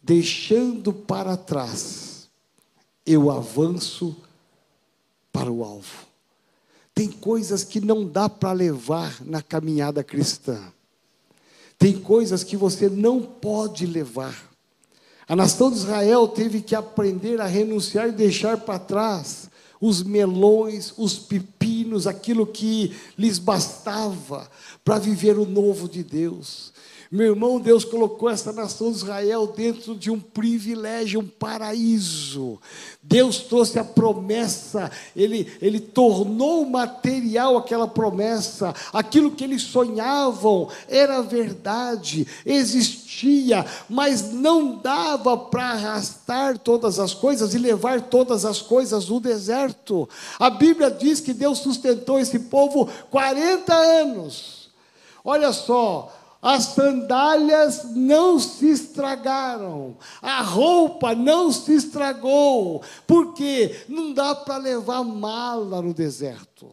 deixando 0.03 0.95
para 0.95 1.37
trás, 1.37 2.27
eu 3.05 3.31
avanço 3.31 4.17
para 5.31 5.53
o 5.53 5.63
alvo. 5.63 6.07
Tem 6.95 7.11
coisas 7.11 7.65
que 7.65 7.83
não 7.83 8.09
dá 8.09 8.31
para 8.31 8.53
levar 8.53 9.23
na 9.23 9.43
caminhada 9.43 10.03
cristã. 10.03 10.73
Tem 11.77 12.01
coisas 12.01 12.43
que 12.43 12.57
você 12.57 12.89
não 12.89 13.21
pode 13.21 13.85
levar. 13.85 14.51
A 15.29 15.37
nação 15.37 15.71
de 15.71 15.77
Israel 15.77 16.29
teve 16.29 16.63
que 16.63 16.75
aprender 16.75 17.43
a 17.43 17.47
renunciar 17.47 18.09
e 18.09 18.13
deixar 18.13 18.57
para 18.57 18.79
trás 18.79 19.51
os 19.87 20.03
melões, 20.03 20.95
os 20.97 21.19
pepinos, 21.19 22.07
aquilo 22.07 22.47
que 22.47 22.97
lhes 23.19 23.39
bastava 23.39 24.51
para 24.83 24.99
viver 24.99 25.39
o 25.39 25.45
novo 25.45 25.87
de 25.87 26.03
Deus. 26.03 26.73
Meu 27.15 27.29
irmão, 27.29 27.61
Deus 27.61 27.85
colocou 27.85 28.29
essa 28.29 28.53
nação 28.53 28.91
de 28.91 28.97
Israel 28.97 29.47
dentro 29.47 29.95
de 29.95 30.11
um 30.11 30.19
privilégio, 30.19 31.21
um 31.21 31.29
paraíso. 31.29 32.61
Deus 33.01 33.39
trouxe 33.39 33.79
a 33.79 33.85
promessa, 33.85 34.91
Ele, 35.15 35.49
Ele 35.63 35.79
tornou 35.79 36.67
material 36.67 37.57
aquela 37.57 37.87
promessa. 37.87 38.75
Aquilo 38.93 39.31
que 39.31 39.45
eles 39.45 39.63
sonhavam 39.63 40.69
era 40.89 41.23
verdade, 41.23 42.27
existia, 42.45 43.65
mas 43.89 44.33
não 44.33 44.79
dava 44.79 45.39
para 45.39 45.67
arrastar 45.67 46.59
todas 46.59 46.99
as 46.99 47.15
coisas 47.15 47.55
e 47.55 47.59
levar 47.59 48.01
todas 48.01 48.45
as 48.45 48.61
coisas 48.61 49.09
no 49.09 49.21
deserto. 49.21 50.09
A 50.37 50.51
Bíblia 50.51 50.91
diz 50.91 51.21
que 51.21 51.33
Deus 51.33 51.59
sustentou 51.59 52.19
esse 52.19 52.41
povo 52.41 52.89
40 53.13 53.73
anos. 53.73 54.69
Olha 55.25 55.53
só, 55.53 56.13
as 56.45 56.65
sandálias 56.65 57.95
não 57.95 58.39
se 58.39 58.69
estragaram, 58.69 59.97
a 60.21 60.43
roupa 60.43 61.15
não 61.15 61.51
se 61.51 61.73
estragou, 61.73 62.83
porque 63.07 63.83
não 63.89 64.13
dá 64.13 64.35
para 64.35 64.59
levar 64.59 65.03
mala 65.03 65.81
no 65.81 65.95
deserto. 65.95 66.71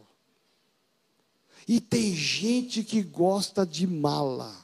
E 1.66 1.80
tem 1.80 2.14
gente 2.14 2.84
que 2.84 3.02
gosta 3.02 3.64
de 3.64 3.86
mala. 3.86 4.54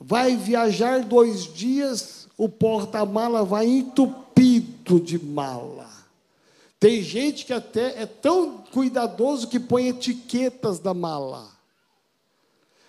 Vai 0.00 0.34
viajar 0.34 1.04
dois 1.04 1.44
dias, 1.52 2.26
o 2.38 2.48
porta-mala 2.48 3.44
vai 3.44 3.66
entupido 3.66 4.98
de 4.98 5.22
mala. 5.22 5.90
Tem 6.80 7.02
gente 7.02 7.44
que 7.44 7.52
até 7.52 8.00
é 8.00 8.06
tão 8.06 8.64
cuidadoso 8.72 9.46
que 9.46 9.60
põe 9.60 9.88
etiquetas 9.88 10.78
da 10.78 10.94
mala. 10.94 11.55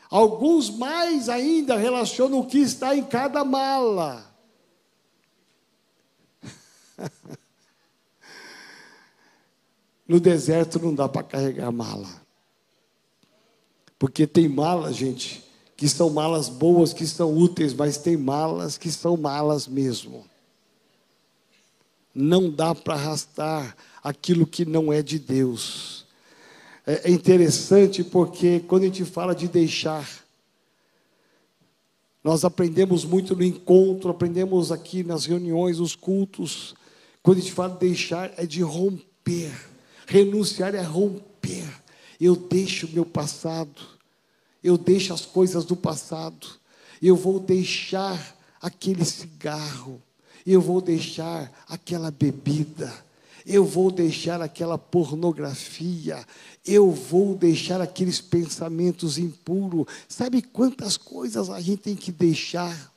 Alguns 0.09 0.69
mais 0.69 1.27
ainda 1.27 1.75
relacionam 1.75 2.39
o 2.39 2.45
que 2.45 2.59
está 2.59 2.95
em 2.95 3.03
cada 3.03 3.43
mala. 3.43 4.25
no 10.07 10.19
deserto 10.19 10.79
não 10.79 10.95
dá 10.95 11.09
para 11.09 11.23
carregar 11.23 11.71
mala. 11.71 12.21
Porque 13.99 14.25
tem 14.25 14.47
malas, 14.47 14.95
gente, 14.95 15.43
que 15.75 15.89
são 15.89 16.09
malas 16.09 16.47
boas, 16.47 16.93
que 16.93 17.05
são 17.05 17.35
úteis, 17.37 17.73
mas 17.73 17.97
tem 17.97 18.15
malas 18.15 18.77
que 18.77 18.91
são 18.91 19.17
malas 19.17 19.67
mesmo. 19.67 20.25
Não 22.13 22.49
dá 22.49 22.73
para 22.73 22.95
arrastar 22.95 23.75
aquilo 24.03 24.47
que 24.47 24.65
não 24.65 24.91
é 24.93 25.01
de 25.01 25.19
Deus. 25.19 26.06
É, 26.88 27.10
é 27.10 27.12
interessante 27.12 28.02
porque 28.02 28.62
quando 28.62 28.84
a 28.84 28.86
gente 28.86 29.04
fala 29.04 29.36
de 29.36 29.50
deixar, 29.50 30.10
nós 32.23 32.45
aprendemos 32.45 33.04
muito 33.04 33.36
no 33.36 33.43
encontro, 33.43 34.10
aprendemos 34.10 34.71
aqui 34.71 35.04
nas 35.04 35.26
reuniões, 35.26 35.80
nos 35.80 35.95
cultos. 35.95 36.73
Quando 37.21 37.39
a 37.39 37.41
gente 37.41 37.52
fala 37.52 37.73
de 37.73 37.80
deixar, 37.80 38.34
é 38.38 38.45
de 38.45 38.62
romper. 38.62 39.52
Renunciar 40.08 40.73
é 40.73 40.82
romper. 40.82 41.67
Eu 42.19 42.38
deixo 42.38 42.88
o 42.88 42.91
meu 42.91 43.06
passado, 43.06 43.82
eu 44.63 44.78
deixo 44.78 45.13
as 45.13 45.26
coisas 45.26 45.65
do 45.65 45.76
passado, 45.76 46.47
eu 47.02 47.15
vou 47.15 47.39
deixar 47.39 48.36
aquele 48.60 49.06
cigarro, 49.06 50.02
eu 50.45 50.60
vou 50.60 50.82
deixar 50.82 51.52
aquela 51.69 52.10
bebida 52.10 52.91
eu 53.47 53.63
vou 53.63 53.89
deixar 53.89 54.41
aquela 54.41 54.77
pornografia, 54.77 56.25
eu 56.65 56.91
vou 56.91 57.33
deixar 57.33 57.79
aqueles 57.79 58.19
pensamentos 58.19 59.17
impuros. 59.17 59.86
Sabe 60.07 60.41
quantas 60.41 60.97
coisas 60.97 61.49
a 61.49 61.62
gente 61.62 61.83
tem 61.83 61.95
que 61.95 62.12
deixar? 62.12 62.91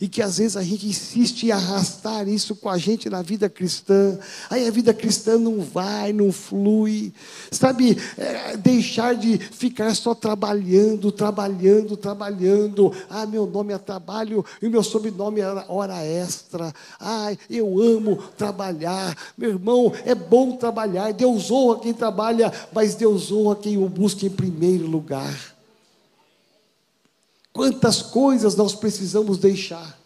E 0.00 0.08
que 0.08 0.22
às 0.22 0.38
vezes 0.38 0.56
a 0.56 0.62
gente 0.62 0.86
insiste 0.86 1.44
em 1.44 1.50
arrastar 1.50 2.28
isso 2.28 2.54
com 2.56 2.68
a 2.68 2.78
gente 2.78 3.10
na 3.10 3.22
vida 3.22 3.48
cristã, 3.48 4.18
aí 4.48 4.66
a 4.66 4.70
vida 4.70 4.94
cristã 4.94 5.38
não 5.38 5.60
vai, 5.60 6.12
não 6.12 6.32
flui, 6.32 7.12
sabe, 7.50 7.96
é, 8.16 8.56
deixar 8.56 9.14
de 9.14 9.38
ficar 9.38 9.94
só 9.94 10.14
trabalhando, 10.14 11.10
trabalhando, 11.10 11.96
trabalhando, 11.96 12.92
ah, 13.08 13.26
meu 13.26 13.46
nome 13.46 13.72
é 13.72 13.78
trabalho 13.78 14.44
e 14.62 14.68
meu 14.68 14.82
sobrenome 14.82 15.40
é 15.40 15.64
hora 15.68 16.04
extra, 16.04 16.72
ah, 17.00 17.34
eu 17.50 17.80
amo 17.80 18.16
trabalhar, 18.36 19.16
meu 19.36 19.50
irmão, 19.50 19.92
é 20.04 20.14
bom 20.14 20.56
trabalhar, 20.56 21.12
Deus 21.12 21.50
honra 21.50 21.80
quem 21.80 21.92
trabalha, 21.92 22.52
mas 22.72 22.94
Deus 22.94 23.32
honra 23.32 23.56
quem 23.56 23.76
o 23.76 23.88
busca 23.88 24.26
em 24.26 24.30
primeiro 24.30 24.86
lugar. 24.86 25.57
Quantas 27.58 28.00
coisas 28.00 28.54
nós 28.54 28.72
precisamos 28.72 29.36
deixar. 29.36 29.98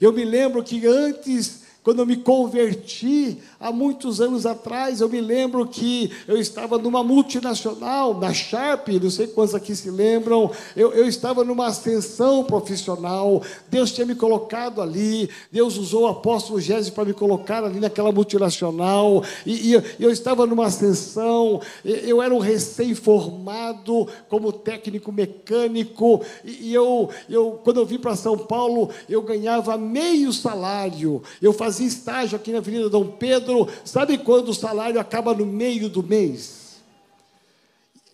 Eu 0.00 0.12
me 0.12 0.24
lembro 0.24 0.62
que 0.62 0.86
antes 0.86 1.62
quando 1.82 2.00
eu 2.00 2.06
me 2.06 2.16
converti, 2.16 3.38
há 3.58 3.72
muitos 3.72 4.20
anos 4.20 4.44
atrás, 4.44 5.00
eu 5.00 5.08
me 5.08 5.20
lembro 5.20 5.66
que 5.66 6.10
eu 6.28 6.36
estava 6.36 6.76
numa 6.76 7.02
multinacional, 7.02 8.14
na 8.18 8.34
Sharp, 8.34 8.88
não 8.88 9.10
sei 9.10 9.26
quantos 9.26 9.54
aqui 9.54 9.74
se 9.74 9.90
lembram, 9.90 10.50
eu, 10.76 10.92
eu 10.92 11.08
estava 11.08 11.42
numa 11.42 11.68
ascensão 11.68 12.44
profissional, 12.44 13.42
Deus 13.70 13.92
tinha 13.92 14.06
me 14.06 14.14
colocado 14.14 14.82
ali, 14.82 15.30
Deus 15.50 15.78
usou 15.78 16.02
o 16.02 16.08
apóstolo 16.08 16.60
Gésio 16.60 16.92
para 16.92 17.06
me 17.06 17.14
colocar 17.14 17.64
ali 17.64 17.80
naquela 17.80 18.12
multinacional, 18.12 19.24
e, 19.46 19.72
e 19.72 19.82
eu 19.98 20.10
estava 20.10 20.46
numa 20.46 20.66
ascensão, 20.66 21.62
eu 21.82 22.20
era 22.20 22.34
um 22.34 22.38
recém-formado 22.38 24.06
como 24.28 24.52
técnico 24.52 25.10
mecânico, 25.10 26.20
e, 26.44 26.68
e 26.68 26.74
eu, 26.74 27.08
eu, 27.28 27.58
quando 27.64 27.80
eu 27.80 27.86
vim 27.86 27.98
para 27.98 28.14
São 28.16 28.36
Paulo, 28.36 28.90
eu 29.08 29.22
ganhava 29.22 29.78
meio 29.78 30.30
salário, 30.30 31.22
eu 31.40 31.54
fazia 31.54 31.69
fazia 31.70 31.86
estágio 31.86 32.36
aqui 32.36 32.50
na 32.50 32.58
Avenida 32.58 32.90
Dom 32.90 33.06
Pedro, 33.12 33.68
sabe 33.84 34.18
quando 34.18 34.48
o 34.48 34.54
salário 34.54 34.98
acaba 34.98 35.32
no 35.32 35.46
meio 35.46 35.88
do 35.88 36.02
mês? 36.02 36.80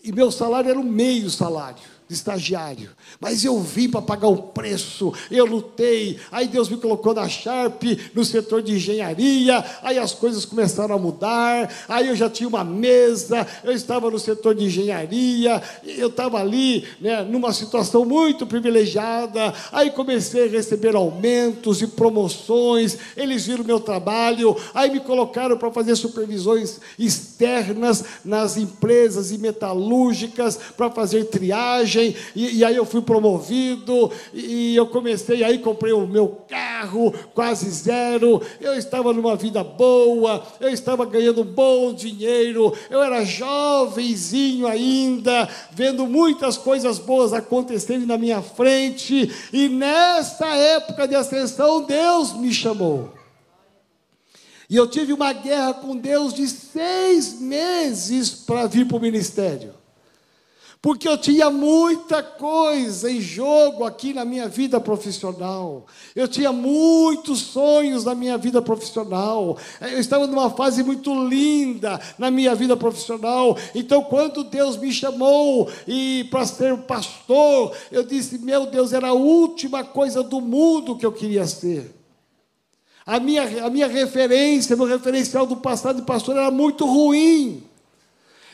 E 0.04 0.12
meu 0.12 0.30
salário 0.30 0.68
era 0.68 0.78
o 0.78 0.84
meio 0.84 1.30
salário. 1.30 1.95
De 2.08 2.14
estagiário, 2.14 2.90
mas 3.20 3.44
eu 3.44 3.60
vim 3.60 3.88
para 3.88 4.00
pagar 4.00 4.28
o 4.28 4.36
preço, 4.36 5.12
eu 5.28 5.44
lutei, 5.44 6.18
aí 6.30 6.46
Deus 6.46 6.68
me 6.68 6.76
colocou 6.76 7.12
na 7.12 7.28
Sharp, 7.28 7.82
no 8.14 8.24
setor 8.24 8.62
de 8.62 8.74
engenharia, 8.74 9.64
aí 9.82 9.98
as 9.98 10.12
coisas 10.12 10.44
começaram 10.44 10.94
a 10.94 10.98
mudar, 10.98 11.68
aí 11.88 12.06
eu 12.06 12.14
já 12.14 12.30
tinha 12.30 12.48
uma 12.48 12.62
mesa, 12.62 13.44
eu 13.64 13.72
estava 13.72 14.08
no 14.08 14.20
setor 14.20 14.54
de 14.54 14.66
engenharia, 14.66 15.60
eu 15.84 16.06
estava 16.06 16.38
ali, 16.38 16.86
né, 17.00 17.22
numa 17.22 17.52
situação 17.52 18.04
muito 18.04 18.46
privilegiada, 18.46 19.52
aí 19.72 19.90
comecei 19.90 20.44
a 20.44 20.50
receber 20.50 20.94
aumentos 20.94 21.82
e 21.82 21.88
promoções, 21.88 22.96
eles 23.16 23.46
viram 23.46 23.64
meu 23.64 23.80
trabalho, 23.80 24.56
aí 24.72 24.90
me 24.90 25.00
colocaram 25.00 25.56
para 25.56 25.72
fazer 25.72 25.96
supervisões 25.96 26.78
externas 26.96 28.04
nas 28.24 28.56
empresas 28.56 29.32
e 29.32 29.38
metalúrgicas, 29.38 30.56
para 30.76 30.88
fazer 30.88 31.24
triagem, 31.24 31.95
e, 32.02 32.58
e, 32.58 32.64
aí 32.64 32.76
eu 32.76 32.84
fui 32.84 33.00
promovido, 33.00 34.10
e 34.32 34.76
eu 34.76 34.86
comecei, 34.86 35.42
aí 35.42 35.58
comprei 35.58 35.92
o 35.92 36.06
meu 36.06 36.42
carro, 36.48 37.12
quase 37.34 37.70
zero, 37.70 38.40
eu 38.60 38.74
estava 38.74 39.12
numa 39.12 39.36
vida 39.36 39.62
boa, 39.62 40.46
eu 40.60 40.68
estava 40.68 41.04
ganhando 41.04 41.44
bom 41.44 41.92
dinheiro, 41.92 42.72
eu 42.90 43.02
era 43.02 43.24
jovenzinho 43.24 44.66
ainda, 44.66 45.48
vendo 45.72 46.06
muitas 46.06 46.56
coisas 46.56 46.98
boas 46.98 47.32
acontecerem 47.32 48.06
na 48.06 48.18
minha 48.18 48.42
frente, 48.42 49.30
e 49.52 49.68
nessa 49.68 50.46
época 50.46 51.08
de 51.08 51.14
ascensão, 51.14 51.82
Deus 51.82 52.34
me 52.34 52.52
chamou. 52.52 53.14
E 54.68 54.76
eu 54.76 54.88
tive 54.88 55.12
uma 55.12 55.32
guerra 55.32 55.74
com 55.74 55.96
Deus 55.96 56.34
de 56.34 56.48
seis 56.48 57.40
meses 57.40 58.30
para 58.30 58.66
vir 58.66 58.86
para 58.86 58.96
o 58.96 59.00
ministério 59.00 59.85
porque 60.86 61.08
eu 61.08 61.18
tinha 61.18 61.50
muita 61.50 62.22
coisa 62.22 63.10
em 63.10 63.20
jogo 63.20 63.82
aqui 63.82 64.14
na 64.14 64.24
minha 64.24 64.48
vida 64.48 64.78
profissional. 64.80 65.84
Eu 66.14 66.28
tinha 66.28 66.52
muitos 66.52 67.40
sonhos 67.40 68.04
na 68.04 68.14
minha 68.14 68.38
vida 68.38 68.62
profissional. 68.62 69.58
Eu 69.80 69.98
estava 69.98 70.28
numa 70.28 70.48
fase 70.48 70.84
muito 70.84 71.12
linda 71.28 72.00
na 72.16 72.30
minha 72.30 72.54
vida 72.54 72.76
profissional. 72.76 73.58
Então, 73.74 74.00
quando 74.04 74.44
Deus 74.44 74.76
me 74.76 74.92
chamou 74.92 75.68
e 75.88 76.22
para 76.30 76.46
ser 76.46 76.76
pastor, 76.82 77.74
eu 77.90 78.04
disse: 78.04 78.38
"Meu 78.38 78.66
Deus, 78.66 78.92
era 78.92 79.08
a 79.08 79.12
última 79.12 79.82
coisa 79.82 80.22
do 80.22 80.40
mundo 80.40 80.96
que 80.96 81.04
eu 81.04 81.10
queria 81.10 81.48
ser". 81.48 81.92
A 83.04 83.18
minha, 83.18 83.66
a 83.66 83.70
minha 83.70 83.88
referência, 83.88 84.76
meu 84.76 84.86
referencial 84.86 85.46
do 85.46 85.56
passado 85.56 85.96
de 85.96 86.06
pastor 86.06 86.36
era 86.36 86.52
muito 86.52 86.86
ruim. 86.86 87.64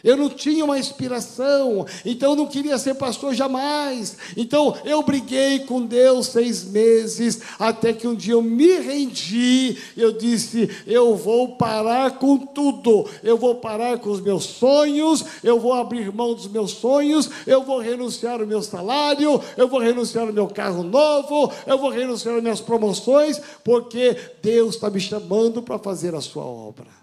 Eu 0.03 0.17
não 0.17 0.29
tinha 0.29 0.65
uma 0.65 0.79
inspiração, 0.79 1.87
então 2.05 2.31
eu 2.31 2.37
não 2.37 2.47
queria 2.47 2.77
ser 2.79 2.95
pastor 2.95 3.35
jamais. 3.35 4.17
Então 4.37 4.77
eu 4.85 5.03
briguei 5.03 5.61
com 5.61 5.87
Deus 5.87 6.27
seis 6.27 6.65
meses, 6.65 7.41
até 7.59 7.93
que 7.93 8.09
um 8.09 8.15
dia 8.15 8.35
eu 8.35 8.43
me 8.43 8.79
rendi. 8.79 9.77
Eu 9.97 10.13
disse: 10.13 10.69
eu 10.87 11.15
vou 11.17 11.57
parar 11.57 12.19
com 12.19 12.37
tudo, 12.39 13.09
eu 13.23 13.39
vou 13.39 13.57
parar 13.57 13.99
com 13.99 14.11
os 14.11 14.21
meus 14.21 14.45
sonhos, 14.45 15.25
eu 15.43 15.61
vou 15.61 15.73
abrir 15.73 16.13
mão 16.13 16.35
dos 16.35 16.49
meus 16.49 16.73
sonhos, 16.73 17.31
eu 17.47 17.63
vou 17.63 17.79
renunciar 17.79 18.41
ao 18.41 18.47
meu 18.47 18.63
salário, 18.63 19.41
eu 19.57 19.69
vou 19.69 19.79
renunciar 19.79 20.27
ao 20.27 20.33
meu 20.33 20.49
carro 20.49 20.83
novo, 20.83 21.53
eu 21.67 21.79
vou 21.79 21.91
renunciar 21.91 22.37
às 22.37 22.43
minhas 22.43 22.61
promoções, 22.61 23.41
porque 23.63 24.17
Deus 24.43 24.75
está 24.75 24.91
me 24.91 25.01
chamando 25.01 25.63
para 25.63 25.79
fazer 25.79 26.15
a 26.15 26.21
sua 26.21 26.45
obra. 26.45 27.02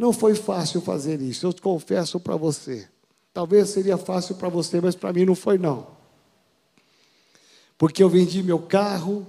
Não 0.00 0.14
foi 0.14 0.34
fácil 0.34 0.80
fazer 0.80 1.20
isso, 1.20 1.46
eu 1.46 1.54
confesso 1.60 2.18
para 2.18 2.34
você. 2.34 2.88
Talvez 3.34 3.68
seria 3.68 3.98
fácil 3.98 4.34
para 4.34 4.48
você, 4.48 4.80
mas 4.80 4.94
para 4.94 5.12
mim 5.12 5.26
não 5.26 5.34
foi 5.34 5.58
não. 5.58 5.88
Porque 7.76 8.02
eu 8.02 8.08
vendi 8.08 8.42
meu 8.42 8.60
carro 8.60 9.26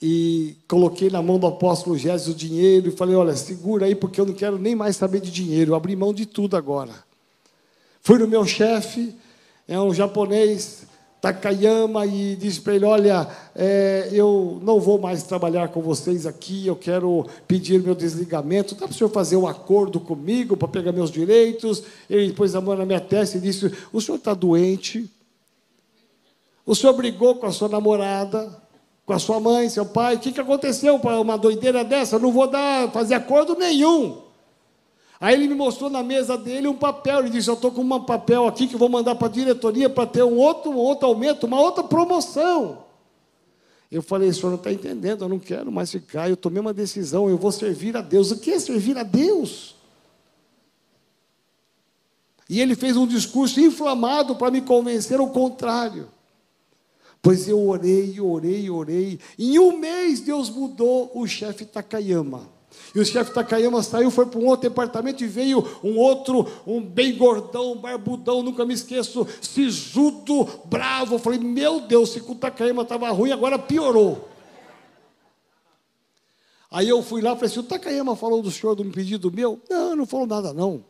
e 0.00 0.56
coloquei 0.68 1.10
na 1.10 1.20
mão 1.20 1.40
do 1.40 1.46
apóstolo 1.48 1.98
Gésio 1.98 2.32
o 2.32 2.36
dinheiro 2.36 2.86
e 2.90 2.96
falei: 2.96 3.16
"Olha, 3.16 3.34
segura 3.34 3.86
aí 3.86 3.96
porque 3.96 4.20
eu 4.20 4.26
não 4.26 4.32
quero 4.32 4.60
nem 4.60 4.76
mais 4.76 4.94
saber 4.94 5.20
de 5.20 5.32
dinheiro, 5.32 5.72
eu 5.72 5.74
abri 5.74 5.96
mão 5.96 6.14
de 6.14 6.24
tudo 6.24 6.56
agora". 6.56 6.94
Fui 8.02 8.16
no 8.16 8.28
meu 8.28 8.46
chefe, 8.46 9.12
é 9.66 9.80
um 9.80 9.92
japonês, 9.92 10.84
Takayama 11.20 12.06
e 12.06 12.34
disse 12.34 12.60
para 12.60 12.74
ele: 12.74 12.84
Olha, 12.84 13.28
é, 13.54 14.08
eu 14.10 14.58
não 14.62 14.80
vou 14.80 14.98
mais 14.98 15.22
trabalhar 15.22 15.68
com 15.68 15.82
vocês 15.82 16.24
aqui, 16.26 16.66
eu 16.66 16.74
quero 16.74 17.26
pedir 17.46 17.82
meu 17.82 17.94
desligamento. 17.94 18.74
Dá 18.74 18.86
para 18.86 18.94
o 18.94 18.96
senhor 18.96 19.10
fazer 19.10 19.36
um 19.36 19.46
acordo 19.46 20.00
comigo 20.00 20.56
para 20.56 20.66
pegar 20.66 20.92
meus 20.92 21.10
direitos? 21.10 21.82
Ele 22.08 22.32
pôs 22.32 22.54
a 22.54 22.60
mão 22.60 22.74
na 22.74 22.86
minha 22.86 23.00
testa 23.00 23.36
e 23.36 23.40
disse: 23.40 23.70
O 23.92 24.00
senhor 24.00 24.16
está 24.16 24.32
doente? 24.32 25.10
O 26.64 26.74
senhor 26.74 26.94
brigou 26.94 27.34
com 27.34 27.46
a 27.46 27.52
sua 27.52 27.68
namorada, 27.68 28.56
com 29.04 29.12
a 29.12 29.18
sua 29.18 29.38
mãe, 29.38 29.68
seu 29.68 29.84
pai? 29.84 30.14
O 30.14 30.20
que, 30.20 30.32
que 30.32 30.40
aconteceu 30.40 30.98
para 30.98 31.20
uma 31.20 31.36
doideira 31.36 31.84
dessa? 31.84 32.16
Eu 32.16 32.20
não 32.20 32.32
vou 32.32 32.46
dar, 32.46 32.90
fazer 32.92 33.14
acordo 33.14 33.54
nenhum. 33.56 34.29
Aí 35.20 35.34
ele 35.34 35.48
me 35.48 35.54
mostrou 35.54 35.90
na 35.90 36.02
mesa 36.02 36.38
dele 36.38 36.66
um 36.66 36.74
papel. 36.74 37.20
Ele 37.20 37.30
disse: 37.30 37.50
Eu 37.50 37.54
estou 37.54 37.70
com 37.70 37.82
um 37.82 38.04
papel 38.04 38.46
aqui 38.46 38.66
que 38.66 38.76
vou 38.76 38.88
mandar 38.88 39.14
para 39.14 39.26
a 39.26 39.30
diretoria 39.30 39.90
para 39.90 40.06
ter 40.06 40.24
um 40.24 40.38
outro, 40.38 40.70
um 40.70 40.76
outro 40.76 41.06
aumento, 41.06 41.44
uma 41.44 41.60
outra 41.60 41.84
promoção. 41.84 42.84
Eu 43.92 44.02
falei: 44.02 44.30
O 44.30 44.34
senhor 44.34 44.48
não 44.48 44.56
está 44.56 44.72
entendendo, 44.72 45.22
eu 45.22 45.28
não 45.28 45.38
quero 45.38 45.70
mais 45.70 45.90
ficar. 45.90 46.30
Eu 46.30 46.38
tomei 46.38 46.58
uma 46.58 46.72
decisão, 46.72 47.28
eu 47.28 47.36
vou 47.36 47.52
servir 47.52 47.94
a 47.98 48.00
Deus. 48.00 48.30
O 48.30 48.38
que 48.38 48.52
é 48.52 48.58
servir 48.58 48.96
a 48.96 49.02
Deus? 49.02 49.76
E 52.48 52.58
ele 52.58 52.74
fez 52.74 52.96
um 52.96 53.06
discurso 53.06 53.60
inflamado 53.60 54.34
para 54.36 54.50
me 54.50 54.62
convencer 54.62 55.20
ao 55.20 55.28
contrário. 55.28 56.08
Pois 57.22 57.46
eu 57.46 57.60
orei, 57.60 58.18
orei, 58.18 58.70
orei. 58.70 59.20
Em 59.38 59.58
um 59.58 59.76
mês 59.76 60.20
Deus 60.20 60.48
mudou 60.48 61.12
o 61.14 61.26
chefe 61.26 61.66
Takayama. 61.66 62.48
E 62.94 63.00
o 63.00 63.04
chefe 63.04 63.32
Takayama 63.32 63.82
saiu, 63.82 64.10
foi 64.10 64.26
para 64.26 64.40
um 64.40 64.46
outro 64.46 64.68
departamento 64.68 65.22
e 65.22 65.26
veio 65.26 65.64
um 65.82 65.96
outro, 65.96 66.46
um 66.66 66.80
bem 66.80 67.16
gordão, 67.16 67.76
barbudão, 67.76 68.42
nunca 68.42 68.64
me 68.64 68.74
esqueço, 68.74 69.26
sisudo, 69.40 70.48
bravo. 70.64 71.14
Eu 71.14 71.18
falei, 71.18 71.38
meu 71.38 71.80
Deus, 71.80 72.10
se 72.10 72.20
o 72.20 72.34
Takayama 72.34 72.82
estava 72.82 73.10
ruim, 73.10 73.30
agora 73.30 73.58
piorou. 73.58 74.28
Aí 76.70 76.88
eu 76.88 77.02
fui 77.02 77.20
lá 77.20 77.32
e 77.32 77.34
falei 77.34 77.50
assim, 77.50 77.60
o 77.60 77.64
Takayama 77.64 78.14
falou 78.14 78.42
do 78.42 78.50
senhor 78.50 78.76
de 78.76 78.82
um 78.82 78.90
pedido 78.90 79.30
meu? 79.30 79.60
Não, 79.68 79.96
não 79.96 80.06
falou 80.06 80.26
nada 80.26 80.52
não. 80.52 80.84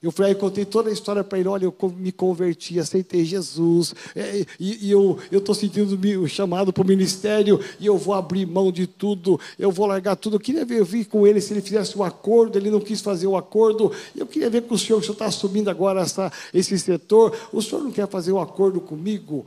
Eu 0.00 0.12
fui 0.12 0.26
aí, 0.26 0.34
contei 0.34 0.64
toda 0.64 0.90
a 0.90 0.92
história 0.92 1.24
para 1.24 1.40
ele. 1.40 1.48
Olha, 1.48 1.64
eu 1.64 1.74
me 1.96 2.12
converti, 2.12 2.78
aceitei 2.78 3.24
Jesus, 3.24 3.94
é, 4.14 4.46
e, 4.58 4.86
e, 4.86 4.90
eu 4.92 5.18
estou 5.32 5.54
sentindo 5.54 5.98
o 6.22 6.28
chamado 6.28 6.72
para 6.72 6.84
o 6.84 6.86
ministério, 6.86 7.60
e 7.80 7.86
eu 7.86 7.98
vou 7.98 8.14
abrir 8.14 8.46
mão 8.46 8.70
de 8.70 8.86
tudo, 8.86 9.40
eu 9.58 9.72
vou 9.72 9.86
largar 9.86 10.14
tudo. 10.14 10.36
Eu 10.36 10.40
queria 10.40 10.64
ver, 10.64 10.78
eu 10.78 10.84
vi 10.84 11.04
com 11.04 11.26
ele 11.26 11.40
se 11.40 11.52
ele 11.52 11.60
fizesse 11.60 11.98
um 11.98 12.04
acordo, 12.04 12.56
ele 12.56 12.70
não 12.70 12.80
quis 12.80 13.00
fazer 13.00 13.26
o 13.26 13.32
um 13.32 13.36
acordo. 13.36 13.90
Eu 14.14 14.26
queria 14.26 14.48
ver 14.48 14.62
com 14.62 14.76
o 14.76 14.78
senhor, 14.78 15.00
o 15.00 15.02
senhor 15.02 15.14
está 15.14 15.26
assumindo 15.26 15.68
agora 15.68 16.02
essa, 16.02 16.32
esse 16.54 16.78
setor, 16.78 17.36
o 17.52 17.60
senhor 17.60 17.82
não 17.82 17.90
quer 17.90 18.08
fazer 18.08 18.30
um 18.30 18.40
acordo 18.40 18.80
comigo? 18.80 19.44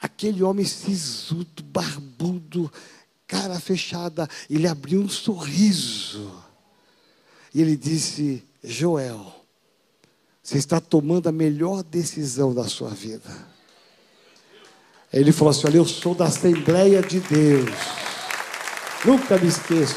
Aquele 0.00 0.42
homem 0.42 0.64
sisudo, 0.64 1.62
barbudo, 1.62 2.72
cara 3.26 3.60
fechada, 3.60 4.26
ele 4.48 4.66
abriu 4.66 5.02
um 5.02 5.08
sorriso, 5.08 6.32
e 7.54 7.60
ele 7.60 7.76
disse: 7.76 8.42
Joel 8.64 9.41
você 10.42 10.58
está 10.58 10.80
tomando 10.80 11.28
a 11.28 11.32
melhor 11.32 11.84
decisão 11.84 12.52
da 12.52 12.64
sua 12.64 12.90
vida. 12.90 13.30
Ele 15.12 15.30
falou 15.30 15.50
assim: 15.50 15.66
Olha, 15.66 15.76
eu 15.76 15.86
sou 15.86 16.14
da 16.14 16.24
Assembleia 16.24 17.00
de 17.00 17.20
Deus. 17.20 17.70
Nunca 19.04 19.38
me 19.38 19.46
esqueço. 19.46 19.94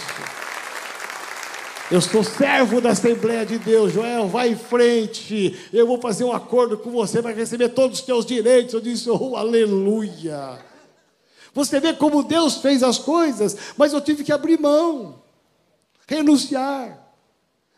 Eu 1.90 2.02
sou 2.02 2.24
servo 2.24 2.82
da 2.82 2.92
Assembleia 2.92 3.46
de 3.46 3.60
Deus, 3.60 3.94
Joel, 3.94 4.28
vai 4.28 4.50
em 4.50 4.56
frente. 4.56 5.58
Eu 5.72 5.86
vou 5.86 6.00
fazer 6.00 6.24
um 6.24 6.32
acordo 6.32 6.78
com 6.78 6.92
você, 6.92 7.22
vai 7.22 7.34
receber 7.34 7.70
todos 7.70 8.00
os 8.00 8.06
teus 8.06 8.26
direitos. 8.26 8.74
Eu 8.74 8.82
disse, 8.82 9.08
oh, 9.10 9.36
aleluia. 9.36 10.60
Você 11.54 11.80
vê 11.80 11.94
como 11.94 12.24
Deus 12.24 12.58
fez 12.58 12.82
as 12.82 12.98
coisas, 12.98 13.56
mas 13.78 13.94
eu 13.94 14.02
tive 14.02 14.24
que 14.24 14.32
abrir 14.32 14.60
mão, 14.60 15.22
renunciar 16.08 17.05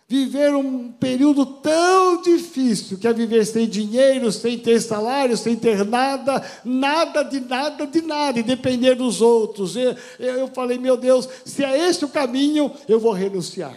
viver 0.07 0.55
um 0.55 0.89
período 0.89 1.45
tão 1.45 2.21
difícil, 2.21 2.97
que 2.97 3.07
é 3.07 3.11
viver 3.11 3.45
sem 3.45 3.67
dinheiro, 3.67 4.31
sem 4.31 4.57
ter 4.57 4.81
salário, 4.81 5.35
sem 5.35 5.55
ter 5.55 5.83
nada, 5.83 6.41
nada 6.63 7.23
de 7.23 7.41
nada 7.41 7.85
de 7.85 8.01
nada, 8.01 8.39
e 8.39 8.43
depender 8.43 8.95
dos 8.95 9.21
outros. 9.21 9.75
Eu, 9.75 9.95
eu 10.17 10.47
falei, 10.47 10.77
meu 10.77 10.95
Deus, 10.95 11.27
se 11.43 11.63
é 11.63 11.89
esse 11.89 12.05
o 12.05 12.09
caminho, 12.09 12.71
eu 12.87 12.99
vou 12.99 13.11
renunciar. 13.11 13.75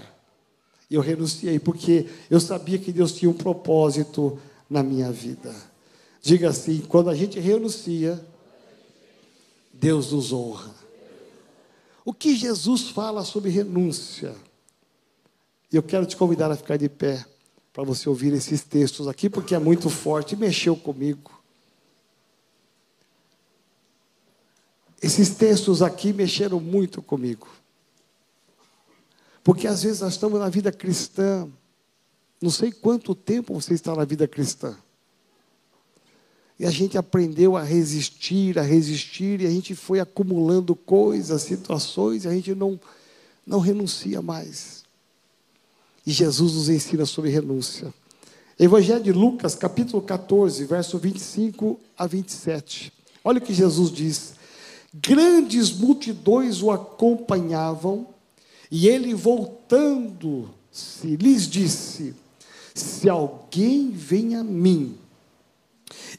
E 0.88 0.94
eu 0.94 1.00
renunciei, 1.00 1.58
porque 1.58 2.06
eu 2.30 2.38
sabia 2.38 2.78
que 2.78 2.92
Deus 2.92 3.12
tinha 3.12 3.30
um 3.30 3.34
propósito 3.34 4.38
na 4.68 4.84
minha 4.84 5.10
vida. 5.10 5.52
Diga 6.22 6.50
assim: 6.50 6.80
quando 6.88 7.10
a 7.10 7.14
gente 7.14 7.40
renuncia, 7.40 8.24
Deus 9.72 10.12
nos 10.12 10.32
honra. 10.32 10.74
O 12.04 12.12
que 12.12 12.34
Jesus 12.34 12.88
fala 12.88 13.24
sobre 13.24 13.50
renúncia? 13.50 14.34
E 15.72 15.76
eu 15.76 15.83
quero 15.83 16.04
te 16.04 16.16
convidar 16.16 16.50
a 16.50 16.56
ficar 16.56 16.76
de 16.76 16.88
pé 16.88 17.24
para 17.72 17.85
você 17.85 18.09
ouvir 18.09 18.33
esses 18.33 18.62
textos 18.62 19.06
aqui, 19.06 19.30
porque 19.30 19.54
é 19.54 19.59
muito 19.59 19.88
forte 19.88 20.35
e 20.35 20.37
mexeu 20.37 20.76
comigo. 20.76 21.40
Esses 25.00 25.30
textos 25.30 25.80
aqui 25.80 26.12
mexeram 26.12 26.61
muito 26.61 27.00
comigo. 27.00 27.48
Porque 29.42 29.66
às 29.66 29.83
vezes 29.83 30.00
nós 30.00 30.12
estamos 30.12 30.38
na 30.38 30.48
vida 30.48 30.70
cristã, 30.70 31.48
não 32.40 32.50
sei 32.50 32.70
quanto 32.70 33.14
tempo 33.14 33.54
você 33.54 33.72
está 33.74 33.94
na 33.94 34.04
vida 34.04 34.28
cristã. 34.28 34.76
E 36.59 36.66
a 36.66 36.70
gente 36.70 36.98
aprendeu 36.98 37.56
a 37.56 37.62
resistir, 37.62 38.59
a 38.59 38.62
resistir, 38.62 39.40
e 39.40 39.46
a 39.46 39.50
gente 39.50 39.74
foi 39.74 39.98
acumulando 39.98 40.76
coisas, 40.76 41.40
situações, 41.40 42.24
e 42.24 42.28
a 42.28 42.33
gente 42.33 42.54
não, 42.54 42.78
não 43.46 43.61
renuncia 43.61 44.20
mais. 44.20 44.79
E 46.06 46.12
Jesus 46.12 46.54
nos 46.54 46.68
ensina 46.68 47.04
sobre 47.04 47.30
renúncia. 47.30 47.92
Evangelho 48.58 49.02
de 49.02 49.12
Lucas, 49.12 49.54
capítulo 49.54 50.02
14, 50.02 50.64
verso 50.64 50.98
25 50.98 51.78
a 51.96 52.06
27. 52.06 52.92
Olha 53.24 53.38
o 53.38 53.40
que 53.40 53.54
Jesus 53.54 53.90
diz: 53.90 54.34
Grandes 54.92 55.70
multidões 55.70 56.62
o 56.62 56.70
acompanhavam, 56.70 58.06
e 58.70 58.88
ele, 58.88 59.14
voltando-se, 59.14 61.16
lhes 61.16 61.48
disse: 61.48 62.14
Se 62.74 63.08
alguém 63.08 63.90
vem 63.90 64.36
a 64.36 64.44
mim 64.44 64.98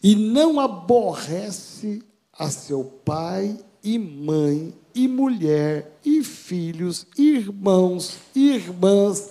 e 0.01 0.15
não 0.15 0.59
aborrece 0.59 2.01
a 2.33 2.49
seu 2.49 2.83
pai 2.83 3.57
e 3.83 3.97
mãe, 3.97 4.73
e 4.93 5.07
mulher, 5.07 5.97
e 6.03 6.23
filhos, 6.23 7.07
irmãos, 7.17 8.17
irmãs, 8.35 9.29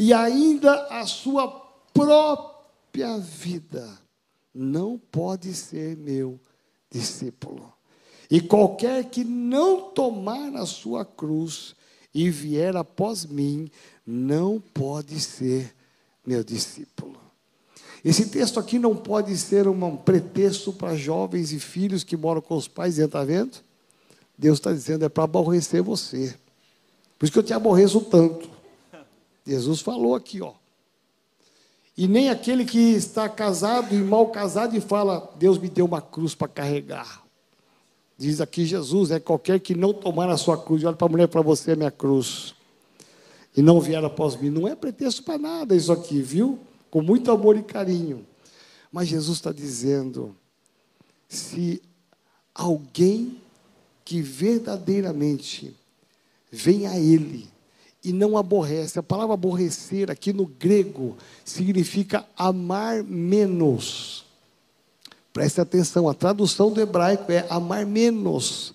e 0.00 0.14
ainda 0.14 0.86
a 0.86 1.04
sua 1.04 1.46
própria 1.92 3.18
vida, 3.18 3.86
não 4.54 4.98
pode 4.98 5.52
ser 5.52 5.94
meu 5.94 6.40
discípulo. 6.90 7.70
E 8.30 8.40
qualquer 8.40 9.04
que 9.10 9.22
não 9.22 9.90
tomar 9.90 10.56
a 10.56 10.64
sua 10.64 11.04
cruz 11.04 11.74
e 12.14 12.30
vier 12.30 12.76
após 12.76 13.26
mim, 13.26 13.70
não 14.06 14.58
pode 14.58 15.20
ser 15.20 15.76
meu 16.26 16.42
discípulo. 16.42 17.20
Esse 18.02 18.30
texto 18.30 18.58
aqui 18.58 18.78
não 18.78 18.96
pode 18.96 19.36
ser 19.36 19.68
um 19.68 19.96
pretexto 19.98 20.72
para 20.72 20.96
jovens 20.96 21.52
e 21.52 21.60
filhos 21.60 22.02
que 22.02 22.16
moram 22.16 22.40
com 22.40 22.56
os 22.56 22.66
pais, 22.66 22.98
está 22.98 23.22
vendo? 23.22 23.58
Deus 24.38 24.56
está 24.56 24.72
dizendo, 24.72 25.04
é 25.04 25.10
para 25.10 25.24
aborrecer 25.24 25.82
você. 25.82 26.34
Por 27.18 27.26
isso 27.26 27.32
que 27.34 27.38
eu 27.38 27.42
te 27.42 27.52
aborreço 27.52 28.00
tanto. 28.00 28.59
Jesus 29.50 29.80
falou 29.80 30.14
aqui, 30.14 30.40
ó. 30.40 30.52
E 31.96 32.06
nem 32.06 32.30
aquele 32.30 32.64
que 32.64 32.78
está 32.78 33.28
casado 33.28 33.92
e 33.92 33.98
mal 33.98 34.28
casado 34.28 34.76
e 34.76 34.80
fala, 34.80 35.28
Deus 35.36 35.58
me 35.58 35.68
deu 35.68 35.84
uma 35.84 36.00
cruz 36.00 36.36
para 36.36 36.46
carregar. 36.46 37.24
Diz 38.16 38.40
aqui 38.40 38.64
Jesus, 38.64 39.10
é 39.10 39.18
qualquer 39.18 39.58
que 39.58 39.74
não 39.74 39.92
tomar 39.92 40.30
a 40.30 40.36
sua 40.36 40.56
cruz, 40.56 40.84
olha 40.84 40.94
para 40.94 41.08
a 41.08 41.10
mulher, 41.10 41.26
para 41.26 41.42
você 41.42 41.72
é 41.72 41.76
minha 41.76 41.90
cruz, 41.90 42.54
e 43.56 43.60
não 43.60 43.80
vier 43.80 44.04
após 44.04 44.36
mim. 44.36 44.50
Não 44.50 44.68
é 44.68 44.76
pretexto 44.76 45.24
para 45.24 45.36
nada 45.36 45.74
isso 45.74 45.90
aqui, 45.90 46.22
viu? 46.22 46.60
Com 46.90 47.02
muito 47.02 47.32
amor 47.32 47.56
e 47.56 47.62
carinho. 47.62 48.24
Mas 48.92 49.08
Jesus 49.08 49.38
está 49.38 49.50
dizendo: 49.50 50.36
se 51.28 51.82
alguém 52.54 53.36
que 54.04 54.22
verdadeiramente 54.22 55.76
vem 56.52 56.86
a 56.86 56.96
Ele 56.96 57.49
e 58.02 58.12
não 58.12 58.36
aborrece, 58.36 58.98
a 58.98 59.02
palavra 59.02 59.34
aborrecer 59.34 60.10
aqui 60.10 60.32
no 60.32 60.46
grego 60.46 61.16
significa 61.44 62.24
amar 62.36 63.02
menos. 63.04 64.24
Preste 65.32 65.60
atenção, 65.60 66.08
a 66.08 66.14
tradução 66.14 66.72
do 66.72 66.80
hebraico 66.80 67.30
é 67.30 67.46
amar 67.50 67.86
menos. 67.86 68.72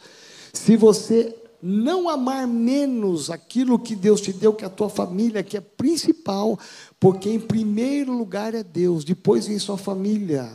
Se 0.54 0.78
você 0.78 1.36
não 1.62 2.08
amar 2.08 2.48
menos 2.48 3.32
aquilo 3.32 3.80
que 3.80 3.96
Deus 3.96 4.22
te 4.22 4.32
deu, 4.32 4.54
que 4.54 4.64
é 4.64 4.68
a 4.68 4.70
tua 4.70 4.90
família, 4.90 5.44
que 5.44 5.58
é 5.58 5.62
principal, 5.62 6.60
porque 7.00 7.30
em 7.30 7.40
primeiro 7.40 8.14
lugar 8.14 8.54
é 8.54 8.64
Deus, 8.64 9.04
depois 9.04 9.48
vem 9.48 9.58
sua 9.58 9.78
família. 9.78 10.48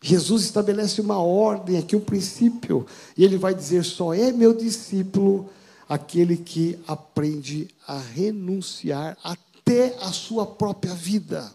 Jesus 0.00 0.42
estabelece 0.42 1.00
uma 1.00 1.18
ordem 1.18 1.78
aqui, 1.78 1.96
um 1.96 2.00
princípio, 2.00 2.86
e 3.16 3.24
ele 3.24 3.36
vai 3.36 3.54
dizer: 3.54 3.84
só 3.84 4.12
é 4.12 4.30
meu 4.32 4.52
discípulo 4.52 5.48
aquele 5.88 6.36
que 6.36 6.78
aprende 6.86 7.68
a 7.86 7.98
renunciar 7.98 9.16
até 9.24 9.96
a 10.00 10.12
sua 10.12 10.44
própria 10.44 10.94
vida. 10.94 11.50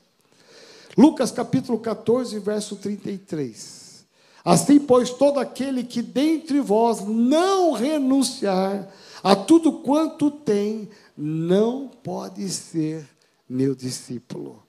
Lucas 0.98 1.32
capítulo 1.32 1.80
14, 1.80 2.40
verso 2.40 2.76
33. 2.76 4.06
Assim, 4.44 4.80
pois, 4.80 5.10
todo 5.12 5.40
aquele 5.40 5.84
que 5.84 6.02
dentre 6.02 6.60
vós 6.60 7.02
não 7.02 7.74
renunciar 7.74 8.90
a 9.24 9.36
tudo 9.36 9.72
quanto 9.80 10.30
tem, 10.30 10.90
não 11.18 11.88
pode 11.88 12.50
ser 12.50 13.08
meu 13.48 13.74
discípulo. 13.74 14.62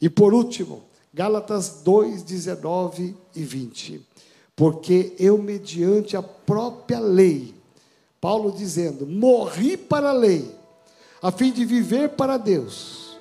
E 0.00 0.08
por 0.08 0.34
último, 0.34 0.82
Gálatas 1.14 1.80
2, 1.82 2.22
19 2.22 3.16
e 3.34 3.42
20. 3.42 4.04
Porque 4.54 5.14
eu, 5.18 5.38
mediante 5.38 6.16
a 6.16 6.22
própria 6.22 6.98
lei, 6.98 7.54
Paulo 8.20 8.52
dizendo, 8.52 9.06
morri 9.06 9.76
para 9.76 10.10
a 10.10 10.12
lei, 10.12 10.54
a 11.22 11.30
fim 11.30 11.52
de 11.52 11.64
viver 11.64 12.10
para 12.10 12.36
Deus. 12.36 13.16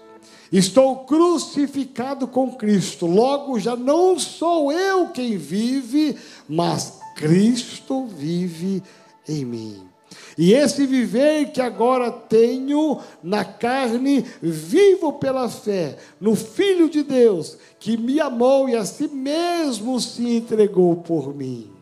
Estou 0.51 0.99
crucificado 0.99 2.27
com 2.27 2.53
Cristo, 2.53 3.05
logo 3.05 3.59
já 3.59 3.75
não 3.75 4.17
sou 4.17 4.71
eu 4.71 5.09
quem 5.09 5.37
vive, 5.37 6.15
mas 6.47 6.99
Cristo 7.15 8.05
vive 8.05 8.81
em 9.27 9.43
mim. 9.43 9.95
E 10.37 10.53
esse 10.53 10.85
viver 10.85 11.51
que 11.51 11.61
agora 11.61 12.11
tenho 12.11 12.99
na 13.23 13.45
carne, 13.45 14.25
vivo 14.41 15.13
pela 15.13 15.49
fé 15.49 15.97
no 16.19 16.35
Filho 16.35 16.89
de 16.89 17.03
Deus, 17.03 17.57
que 17.79 17.97
me 17.97 18.19
amou 18.19 18.67
e 18.67 18.75
a 18.75 18.85
si 18.85 19.07
mesmo 19.07 19.99
se 19.99 20.37
entregou 20.37 20.97
por 20.97 21.33
mim. 21.33 21.74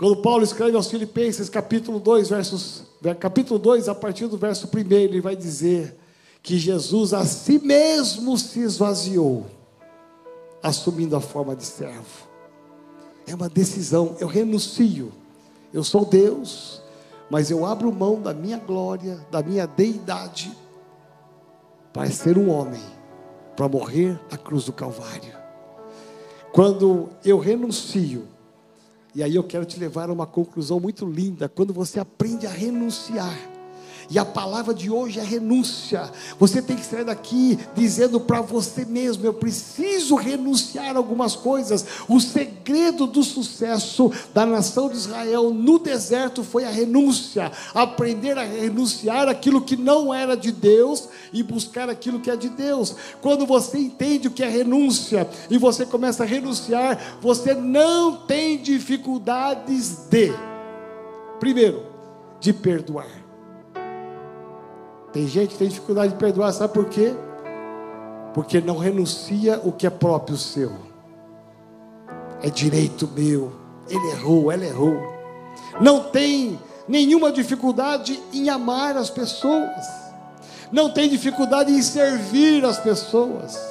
Quando 0.00 0.16
Paulo 0.16 0.42
escreve 0.42 0.74
aos 0.74 0.86
Filipenses, 0.86 1.50
capítulo 1.50 2.00
2, 2.00 2.30
versos, 2.30 2.84
capítulo 3.18 3.58
2, 3.58 3.86
a 3.86 3.94
partir 3.94 4.28
do 4.28 4.38
verso 4.38 4.66
1, 4.66 4.94
ele 4.94 5.20
vai 5.20 5.36
dizer 5.36 5.94
que 6.42 6.56
Jesus 6.56 7.12
a 7.12 7.22
si 7.26 7.58
mesmo 7.58 8.38
se 8.38 8.60
esvaziou, 8.60 9.44
assumindo 10.62 11.14
a 11.14 11.20
forma 11.20 11.54
de 11.54 11.64
servo. 11.64 12.26
É 13.26 13.34
uma 13.34 13.50
decisão, 13.50 14.16
eu 14.18 14.26
renuncio. 14.26 15.12
Eu 15.70 15.84
sou 15.84 16.06
Deus, 16.06 16.80
mas 17.28 17.50
eu 17.50 17.66
abro 17.66 17.92
mão 17.92 18.22
da 18.22 18.32
minha 18.32 18.56
glória, 18.56 19.20
da 19.30 19.42
minha 19.42 19.66
deidade, 19.66 20.50
para 21.92 22.10
ser 22.10 22.38
um 22.38 22.48
homem, 22.48 22.80
para 23.54 23.68
morrer 23.68 24.18
na 24.30 24.38
cruz 24.38 24.64
do 24.64 24.72
Calvário. 24.72 25.34
Quando 26.54 27.10
eu 27.22 27.38
renuncio, 27.38 28.26
e 29.14 29.22
aí 29.22 29.34
eu 29.34 29.42
quero 29.42 29.64
te 29.64 29.78
levar 29.78 30.08
a 30.08 30.12
uma 30.12 30.26
conclusão 30.26 30.78
muito 30.78 31.04
linda. 31.06 31.48
Quando 31.48 31.72
você 31.72 31.98
aprende 31.98 32.46
a 32.46 32.50
renunciar, 32.50 33.36
e 34.10 34.18
a 34.18 34.24
palavra 34.24 34.74
de 34.74 34.90
hoje 34.90 35.20
é 35.20 35.22
renúncia. 35.22 36.10
Você 36.36 36.60
tem 36.60 36.76
que 36.76 36.84
sair 36.84 37.04
daqui 37.04 37.56
dizendo 37.76 38.18
para 38.18 38.40
você 38.40 38.84
mesmo: 38.84 39.24
eu 39.24 39.32
preciso 39.32 40.16
renunciar 40.16 40.96
a 40.96 40.98
algumas 40.98 41.36
coisas. 41.36 41.86
O 42.08 42.18
segredo 42.20 43.06
do 43.06 43.22
sucesso 43.22 44.10
da 44.34 44.44
nação 44.44 44.88
de 44.88 44.96
Israel 44.96 45.54
no 45.54 45.78
deserto 45.78 46.42
foi 46.42 46.64
a 46.64 46.70
renúncia. 46.70 47.52
Aprender 47.72 48.36
a 48.36 48.42
renunciar 48.42 49.28
aquilo 49.28 49.62
que 49.62 49.76
não 49.76 50.12
era 50.12 50.36
de 50.36 50.50
Deus 50.50 51.08
e 51.32 51.44
buscar 51.44 51.88
aquilo 51.88 52.18
que 52.18 52.30
é 52.30 52.36
de 52.36 52.48
Deus. 52.48 52.96
Quando 53.20 53.46
você 53.46 53.78
entende 53.78 54.26
o 54.26 54.32
que 54.32 54.42
é 54.42 54.48
renúncia 54.48 55.28
e 55.48 55.56
você 55.56 55.86
começa 55.86 56.24
a 56.24 56.26
renunciar, 56.26 57.18
você 57.20 57.54
não 57.54 58.16
tem 58.16 58.58
dificuldades 58.58 60.08
de, 60.10 60.32
primeiro, 61.38 61.86
de 62.40 62.52
perdoar. 62.52 63.19
Tem 65.12 65.26
gente 65.26 65.50
que 65.50 65.58
tem 65.58 65.68
dificuldade 65.68 66.12
de 66.12 66.18
perdoar, 66.18 66.52
sabe 66.52 66.72
por 66.72 66.86
quê? 66.86 67.14
Porque 68.32 68.60
não 68.60 68.78
renuncia 68.78 69.60
o 69.64 69.72
que 69.72 69.86
é 69.86 69.90
próprio 69.90 70.36
seu. 70.36 70.72
É 72.42 72.48
direito 72.48 73.08
meu. 73.14 73.52
Ele 73.88 74.10
errou, 74.12 74.52
ela 74.52 74.64
errou. 74.64 74.96
Não 75.80 76.04
tem 76.04 76.58
nenhuma 76.86 77.32
dificuldade 77.32 78.20
em 78.32 78.48
amar 78.48 78.96
as 78.96 79.10
pessoas. 79.10 79.84
Não 80.70 80.90
tem 80.90 81.08
dificuldade 81.08 81.72
em 81.72 81.82
servir 81.82 82.64
as 82.64 82.78
pessoas. 82.78 83.69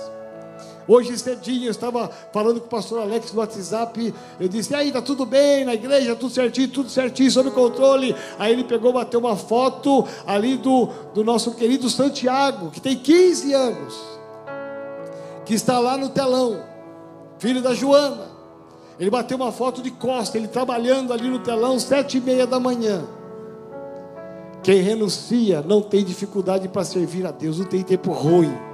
Hoje 0.89 1.15
cedinho 1.19 1.65
eu 1.65 1.71
estava 1.71 2.09
falando 2.33 2.59
com 2.59 2.65
o 2.65 2.69
pastor 2.69 3.01
Alex 3.01 3.31
no 3.31 3.41
WhatsApp. 3.41 4.11
Eu 4.39 4.47
disse: 4.47 4.73
aí, 4.73 4.91
tá 4.91 4.99
tudo 4.99 5.23
bem 5.23 5.63
na 5.63 5.75
igreja, 5.75 6.15
tudo 6.15 6.33
certinho, 6.33 6.67
tudo 6.67 6.89
certinho, 6.89 7.29
sob 7.29 7.51
controle. 7.51 8.15
Aí 8.39 8.53
ele 8.53 8.63
pegou, 8.63 8.91
bateu 8.91 9.19
uma 9.19 9.35
foto 9.35 10.03
ali 10.25 10.57
do, 10.57 10.89
do 11.13 11.23
nosso 11.23 11.53
querido 11.53 11.87
Santiago, 11.91 12.71
que 12.71 12.81
tem 12.81 12.97
15 12.97 13.53
anos, 13.53 13.95
que 15.45 15.53
está 15.53 15.77
lá 15.77 15.95
no 15.95 16.09
telão, 16.09 16.59
filho 17.37 17.61
da 17.61 17.75
Joana. 17.75 18.27
Ele 18.99 19.11
bateu 19.11 19.37
uma 19.37 19.51
foto 19.51 19.83
de 19.83 19.91
costa, 19.91 20.39
ele 20.39 20.47
trabalhando 20.47 21.13
ali 21.13 21.29
no 21.29 21.37
telão, 21.37 21.77
sete 21.77 22.17
e 22.17 22.21
meia 22.21 22.47
da 22.47 22.59
manhã. 22.59 23.03
Quem 24.63 24.81
renuncia 24.81 25.61
não 25.61 25.83
tem 25.83 26.03
dificuldade 26.03 26.67
para 26.67 26.83
servir 26.83 27.27
a 27.27 27.31
Deus, 27.31 27.59
não 27.59 27.65
tem 27.65 27.83
tempo 27.83 28.11
ruim 28.11 28.68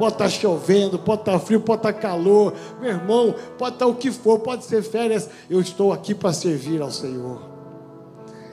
pode 0.00 0.14
estar 0.14 0.24
tá 0.24 0.30
chovendo, 0.30 0.98
pode 0.98 1.20
estar 1.20 1.32
tá 1.32 1.38
frio, 1.38 1.60
pode 1.60 1.80
estar 1.80 1.92
tá 1.92 1.98
calor, 1.98 2.54
meu 2.80 2.88
irmão, 2.88 3.34
pode 3.58 3.74
estar 3.74 3.86
o 3.86 3.94
que 3.94 4.10
for, 4.10 4.38
pode 4.38 4.64
ser 4.64 4.82
férias, 4.82 5.28
eu 5.50 5.60
estou 5.60 5.92
aqui 5.92 6.14
para 6.14 6.32
servir 6.32 6.80
ao 6.80 6.90
Senhor. 6.90 7.42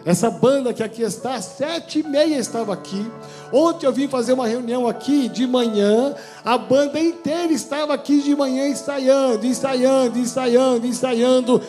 Essa 0.03 0.29
banda 0.29 0.73
que 0.73 0.83
aqui 0.83 1.03
está, 1.03 1.39
sete 1.41 1.99
e 1.99 2.03
meia 2.03 2.37
estava 2.37 2.73
aqui. 2.73 3.05
Ontem 3.51 3.85
eu 3.85 3.93
vim 3.93 4.09
fazer 4.09 4.33
uma 4.33 4.45
reunião 4.47 4.87
aqui 4.87 5.29
de 5.29 5.47
manhã. 5.47 6.15
A 6.43 6.57
banda 6.57 6.99
inteira 6.99 7.51
estava 7.51 7.93
aqui 7.93 8.21
de 8.21 8.35
manhã 8.35 8.67
ensaiando, 8.67 9.45
ensaiando, 9.45 10.17
ensaiando, 10.17 10.87
ensaiando. 10.87 11.61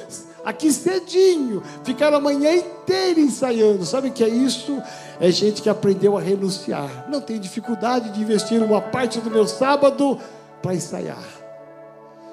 Aqui 0.45 0.73
cedinho. 0.73 1.63
Ficaram 1.83 2.19
a 2.19 2.21
manhã 2.21 2.55
inteira 2.55 3.19
ensaiando. 3.19 3.85
Sabe 3.85 4.09
o 4.09 4.13
que 4.13 4.23
é 4.23 4.29
isso? 4.29 4.81
É 5.21 5.31
gente 5.31 5.63
que 5.63 5.69
aprendeu 5.69 6.17
a 6.17 6.21
renunciar. 6.21 7.07
Não 7.09 7.21
tem 7.21 7.39
dificuldade 7.39 8.11
de 8.11 8.21
investir 8.21 8.63
uma 8.63 8.81
parte 8.81 9.21
do 9.21 9.31
meu 9.31 9.47
sábado 9.47 10.19
para 10.63 10.75
ensaiar. 10.75 11.25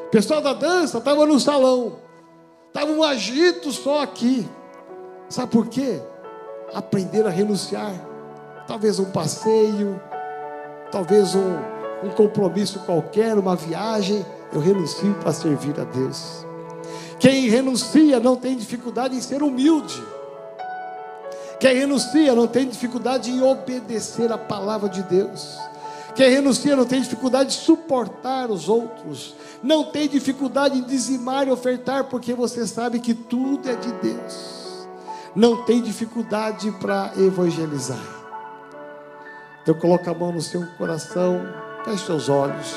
O 0.06 0.10
pessoal 0.10 0.42
da 0.42 0.54
dança 0.54 1.00
estava 1.00 1.26
no 1.26 1.40
salão, 1.40 1.98
estava 2.68 2.92
um 2.92 3.04
agito 3.04 3.72
só 3.72 4.04
aqui. 4.04 4.48
Sabe 5.28 5.52
por 5.52 5.68
quê? 5.68 6.00
Aprender 6.74 7.26
a 7.26 7.30
renunciar. 7.30 7.94
Talvez 8.68 9.00
um 9.00 9.06
passeio, 9.06 10.00
talvez 10.92 11.36
um, 11.36 11.56
um 12.04 12.10
compromisso 12.10 12.80
qualquer, 12.80 13.38
uma 13.38 13.56
viagem. 13.56 14.26
Eu 14.54 14.60
renuncio 14.60 15.14
para 15.16 15.34
servir 15.34 15.80
a 15.80 15.84
Deus. 15.84 16.46
Quem 17.20 17.50
renuncia 17.50 18.20
não 18.20 18.36
tem 18.36 18.56
dificuldade 18.56 19.16
em 19.16 19.22
ser 19.22 19.42
humilde. 19.42 20.02
Quem 21.60 21.76
renuncia 21.76 22.36
não 22.36 22.48
tem 22.48 22.68
dificuldade 22.68 23.32
em 23.32 23.42
obedecer 23.42 24.32
a 24.32 24.38
palavra 24.38 24.90
de 24.90 25.02
Deus. 25.04 25.58
Quem 26.14 26.30
renuncia 26.30 26.76
não 26.76 26.86
tem 26.86 27.02
dificuldade 27.02 27.50
de 27.50 27.56
suportar 27.56 28.50
os 28.50 28.70
outros. 28.70 29.36
Não 29.62 29.86
tem 29.86 30.08
dificuldade 30.08 30.78
em 30.78 30.84
dizimar 30.84 31.48
e 31.48 31.52
ofertar, 31.52 32.06
porque 32.06 32.34
você 32.34 32.66
sabe 32.66 33.00
que 33.00 33.14
tudo 33.14 33.70
é 33.70 33.76
de 33.76 33.92
Deus. 33.94 34.88
Não 35.36 35.64
tem 35.64 35.82
dificuldade 35.82 36.72
para 36.74 37.12
evangelizar. 37.18 38.00
Então 39.62 39.74
coloca 39.76 40.12
a 40.12 40.14
mão 40.14 40.32
no 40.32 40.42
seu 40.42 40.66
coração, 40.78 41.42
feche 41.84 42.06
seus 42.06 42.30
olhos. 42.30 42.76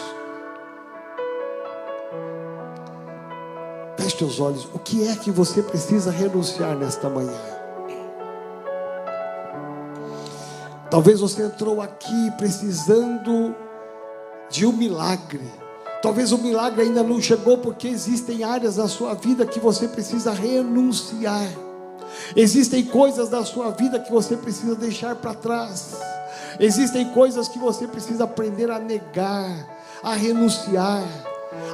Feche 3.99 4.19
seus 4.19 4.41
olhos. 4.41 4.69
O 4.73 4.79
que 4.79 5.07
é 5.07 5.15
que 5.15 5.31
você 5.31 5.63
precisa 5.63 6.11
renunciar 6.11 6.75
nesta 6.75 7.09
manhã? 7.09 7.58
Talvez 10.91 11.21
você 11.21 11.43
entrou 11.43 11.83
aqui 11.83 12.31
precisando 12.39 13.55
de 14.51 14.65
um 14.65 14.73
milagre. 14.73 15.47
Talvez 16.01 16.33
o 16.33 16.39
milagre 16.39 16.83
ainda 16.83 17.03
não 17.03 17.21
chegou 17.21 17.59
porque 17.59 17.89
existem 17.89 18.43
áreas 18.43 18.77
da 18.77 18.89
sua 18.89 19.15
vida 19.15 19.45
que 19.45 19.61
você 19.61 19.87
precisa 19.87 20.33
renunciar. 20.33 21.49
Existem 22.35 22.85
coisas 22.85 23.29
da 23.29 23.45
sua 23.45 23.71
vida 23.71 23.99
que 23.99 24.11
você 24.11 24.37
precisa 24.37 24.75
deixar 24.75 25.17
para 25.17 25.35
trás. 25.35 25.97
Existem 26.59 27.13
coisas 27.13 27.49
que 27.49 27.59
você 27.59 27.87
precisa 27.87 28.25
aprender 28.25 28.71
a 28.71 28.79
negar, 28.79 29.69
a 30.03 30.15
renunciar 30.15 31.05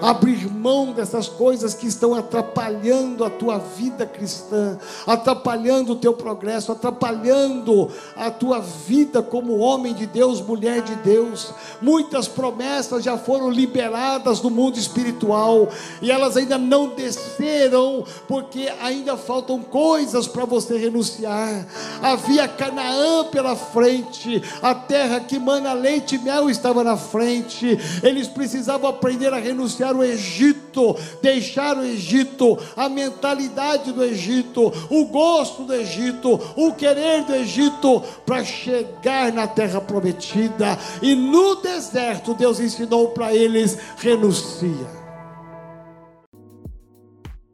abrir 0.00 0.50
mão 0.50 0.92
dessas 0.92 1.28
coisas 1.28 1.74
que 1.74 1.86
estão 1.86 2.14
atrapalhando 2.14 3.24
a 3.24 3.30
tua 3.30 3.58
vida 3.58 4.06
cristã, 4.06 4.78
atrapalhando 5.06 5.92
o 5.92 5.96
teu 5.96 6.12
progresso, 6.12 6.72
atrapalhando 6.72 7.90
a 8.16 8.30
tua 8.30 8.60
vida 8.60 9.22
como 9.22 9.58
homem 9.58 9.94
de 9.94 10.06
Deus, 10.06 10.40
mulher 10.40 10.82
de 10.82 10.94
Deus. 10.96 11.52
Muitas 11.80 12.28
promessas 12.28 13.02
já 13.02 13.16
foram 13.16 13.50
liberadas 13.50 14.40
no 14.40 14.50
mundo 14.50 14.78
espiritual 14.78 15.68
e 16.00 16.10
elas 16.10 16.36
ainda 16.36 16.58
não 16.58 16.88
desceram, 16.88 18.04
porque 18.28 18.72
ainda 18.80 19.16
faltam 19.16 19.60
coisas 19.60 20.28
para 20.28 20.44
você 20.44 20.76
renunciar. 20.76 21.66
Havia 22.02 22.46
Canaã 22.46 23.24
pela 23.24 23.56
frente, 23.56 24.42
a 24.62 24.74
terra 24.74 25.20
que 25.20 25.38
mana 25.38 25.72
leite 25.72 26.16
e 26.16 26.18
mel 26.18 26.48
estava 26.48 26.84
na 26.84 26.96
frente, 26.96 27.78
eles 28.02 28.28
precisavam 28.28 28.88
aprender 28.88 29.32
a 29.32 29.38
renunciar 29.38 29.63
deixar 29.72 29.96
o 29.96 30.04
Egito, 30.04 30.96
deixar 31.22 31.76
o 31.76 31.82
Egito, 31.82 32.58
a 32.76 32.88
mentalidade 32.88 33.92
do 33.92 34.04
Egito, 34.04 34.72
o 34.90 35.06
gosto 35.06 35.64
do 35.64 35.74
Egito, 35.74 36.40
o 36.56 36.72
querer 36.74 37.24
do 37.24 37.34
Egito, 37.34 38.02
para 38.26 38.44
chegar 38.44 39.32
na 39.32 39.46
terra 39.46 39.80
prometida. 39.80 40.78
E 41.00 41.14
no 41.14 41.56
deserto, 41.56 42.34
Deus 42.34 42.60
ensinou 42.60 43.08
para 43.08 43.34
eles: 43.34 43.78
renuncia. 43.96 45.04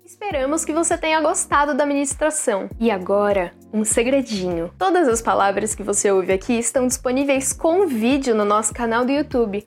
Esperamos 0.05 0.65
que 0.65 0.73
você 0.73 0.97
tenha 0.99 1.21
gostado 1.21 1.75
da 1.75 1.87
ministração. 1.87 2.69
E 2.79 2.91
agora, 2.91 3.53
um 3.73 3.85
segredinho. 3.85 4.71
Todas 4.79 5.09
as 5.09 5.23
palavras 5.23 5.75
que 5.75 5.83
você 5.83 6.11
ouve 6.11 6.33
aqui 6.33 6.53
estão 6.59 6.87
disponíveis 6.87 7.53
com 7.53 7.87
vídeo 7.87 8.35
no 8.35 8.45
nosso 8.45 8.73
canal 8.73 9.05
do 9.05 9.11
YouTube. 9.11 9.67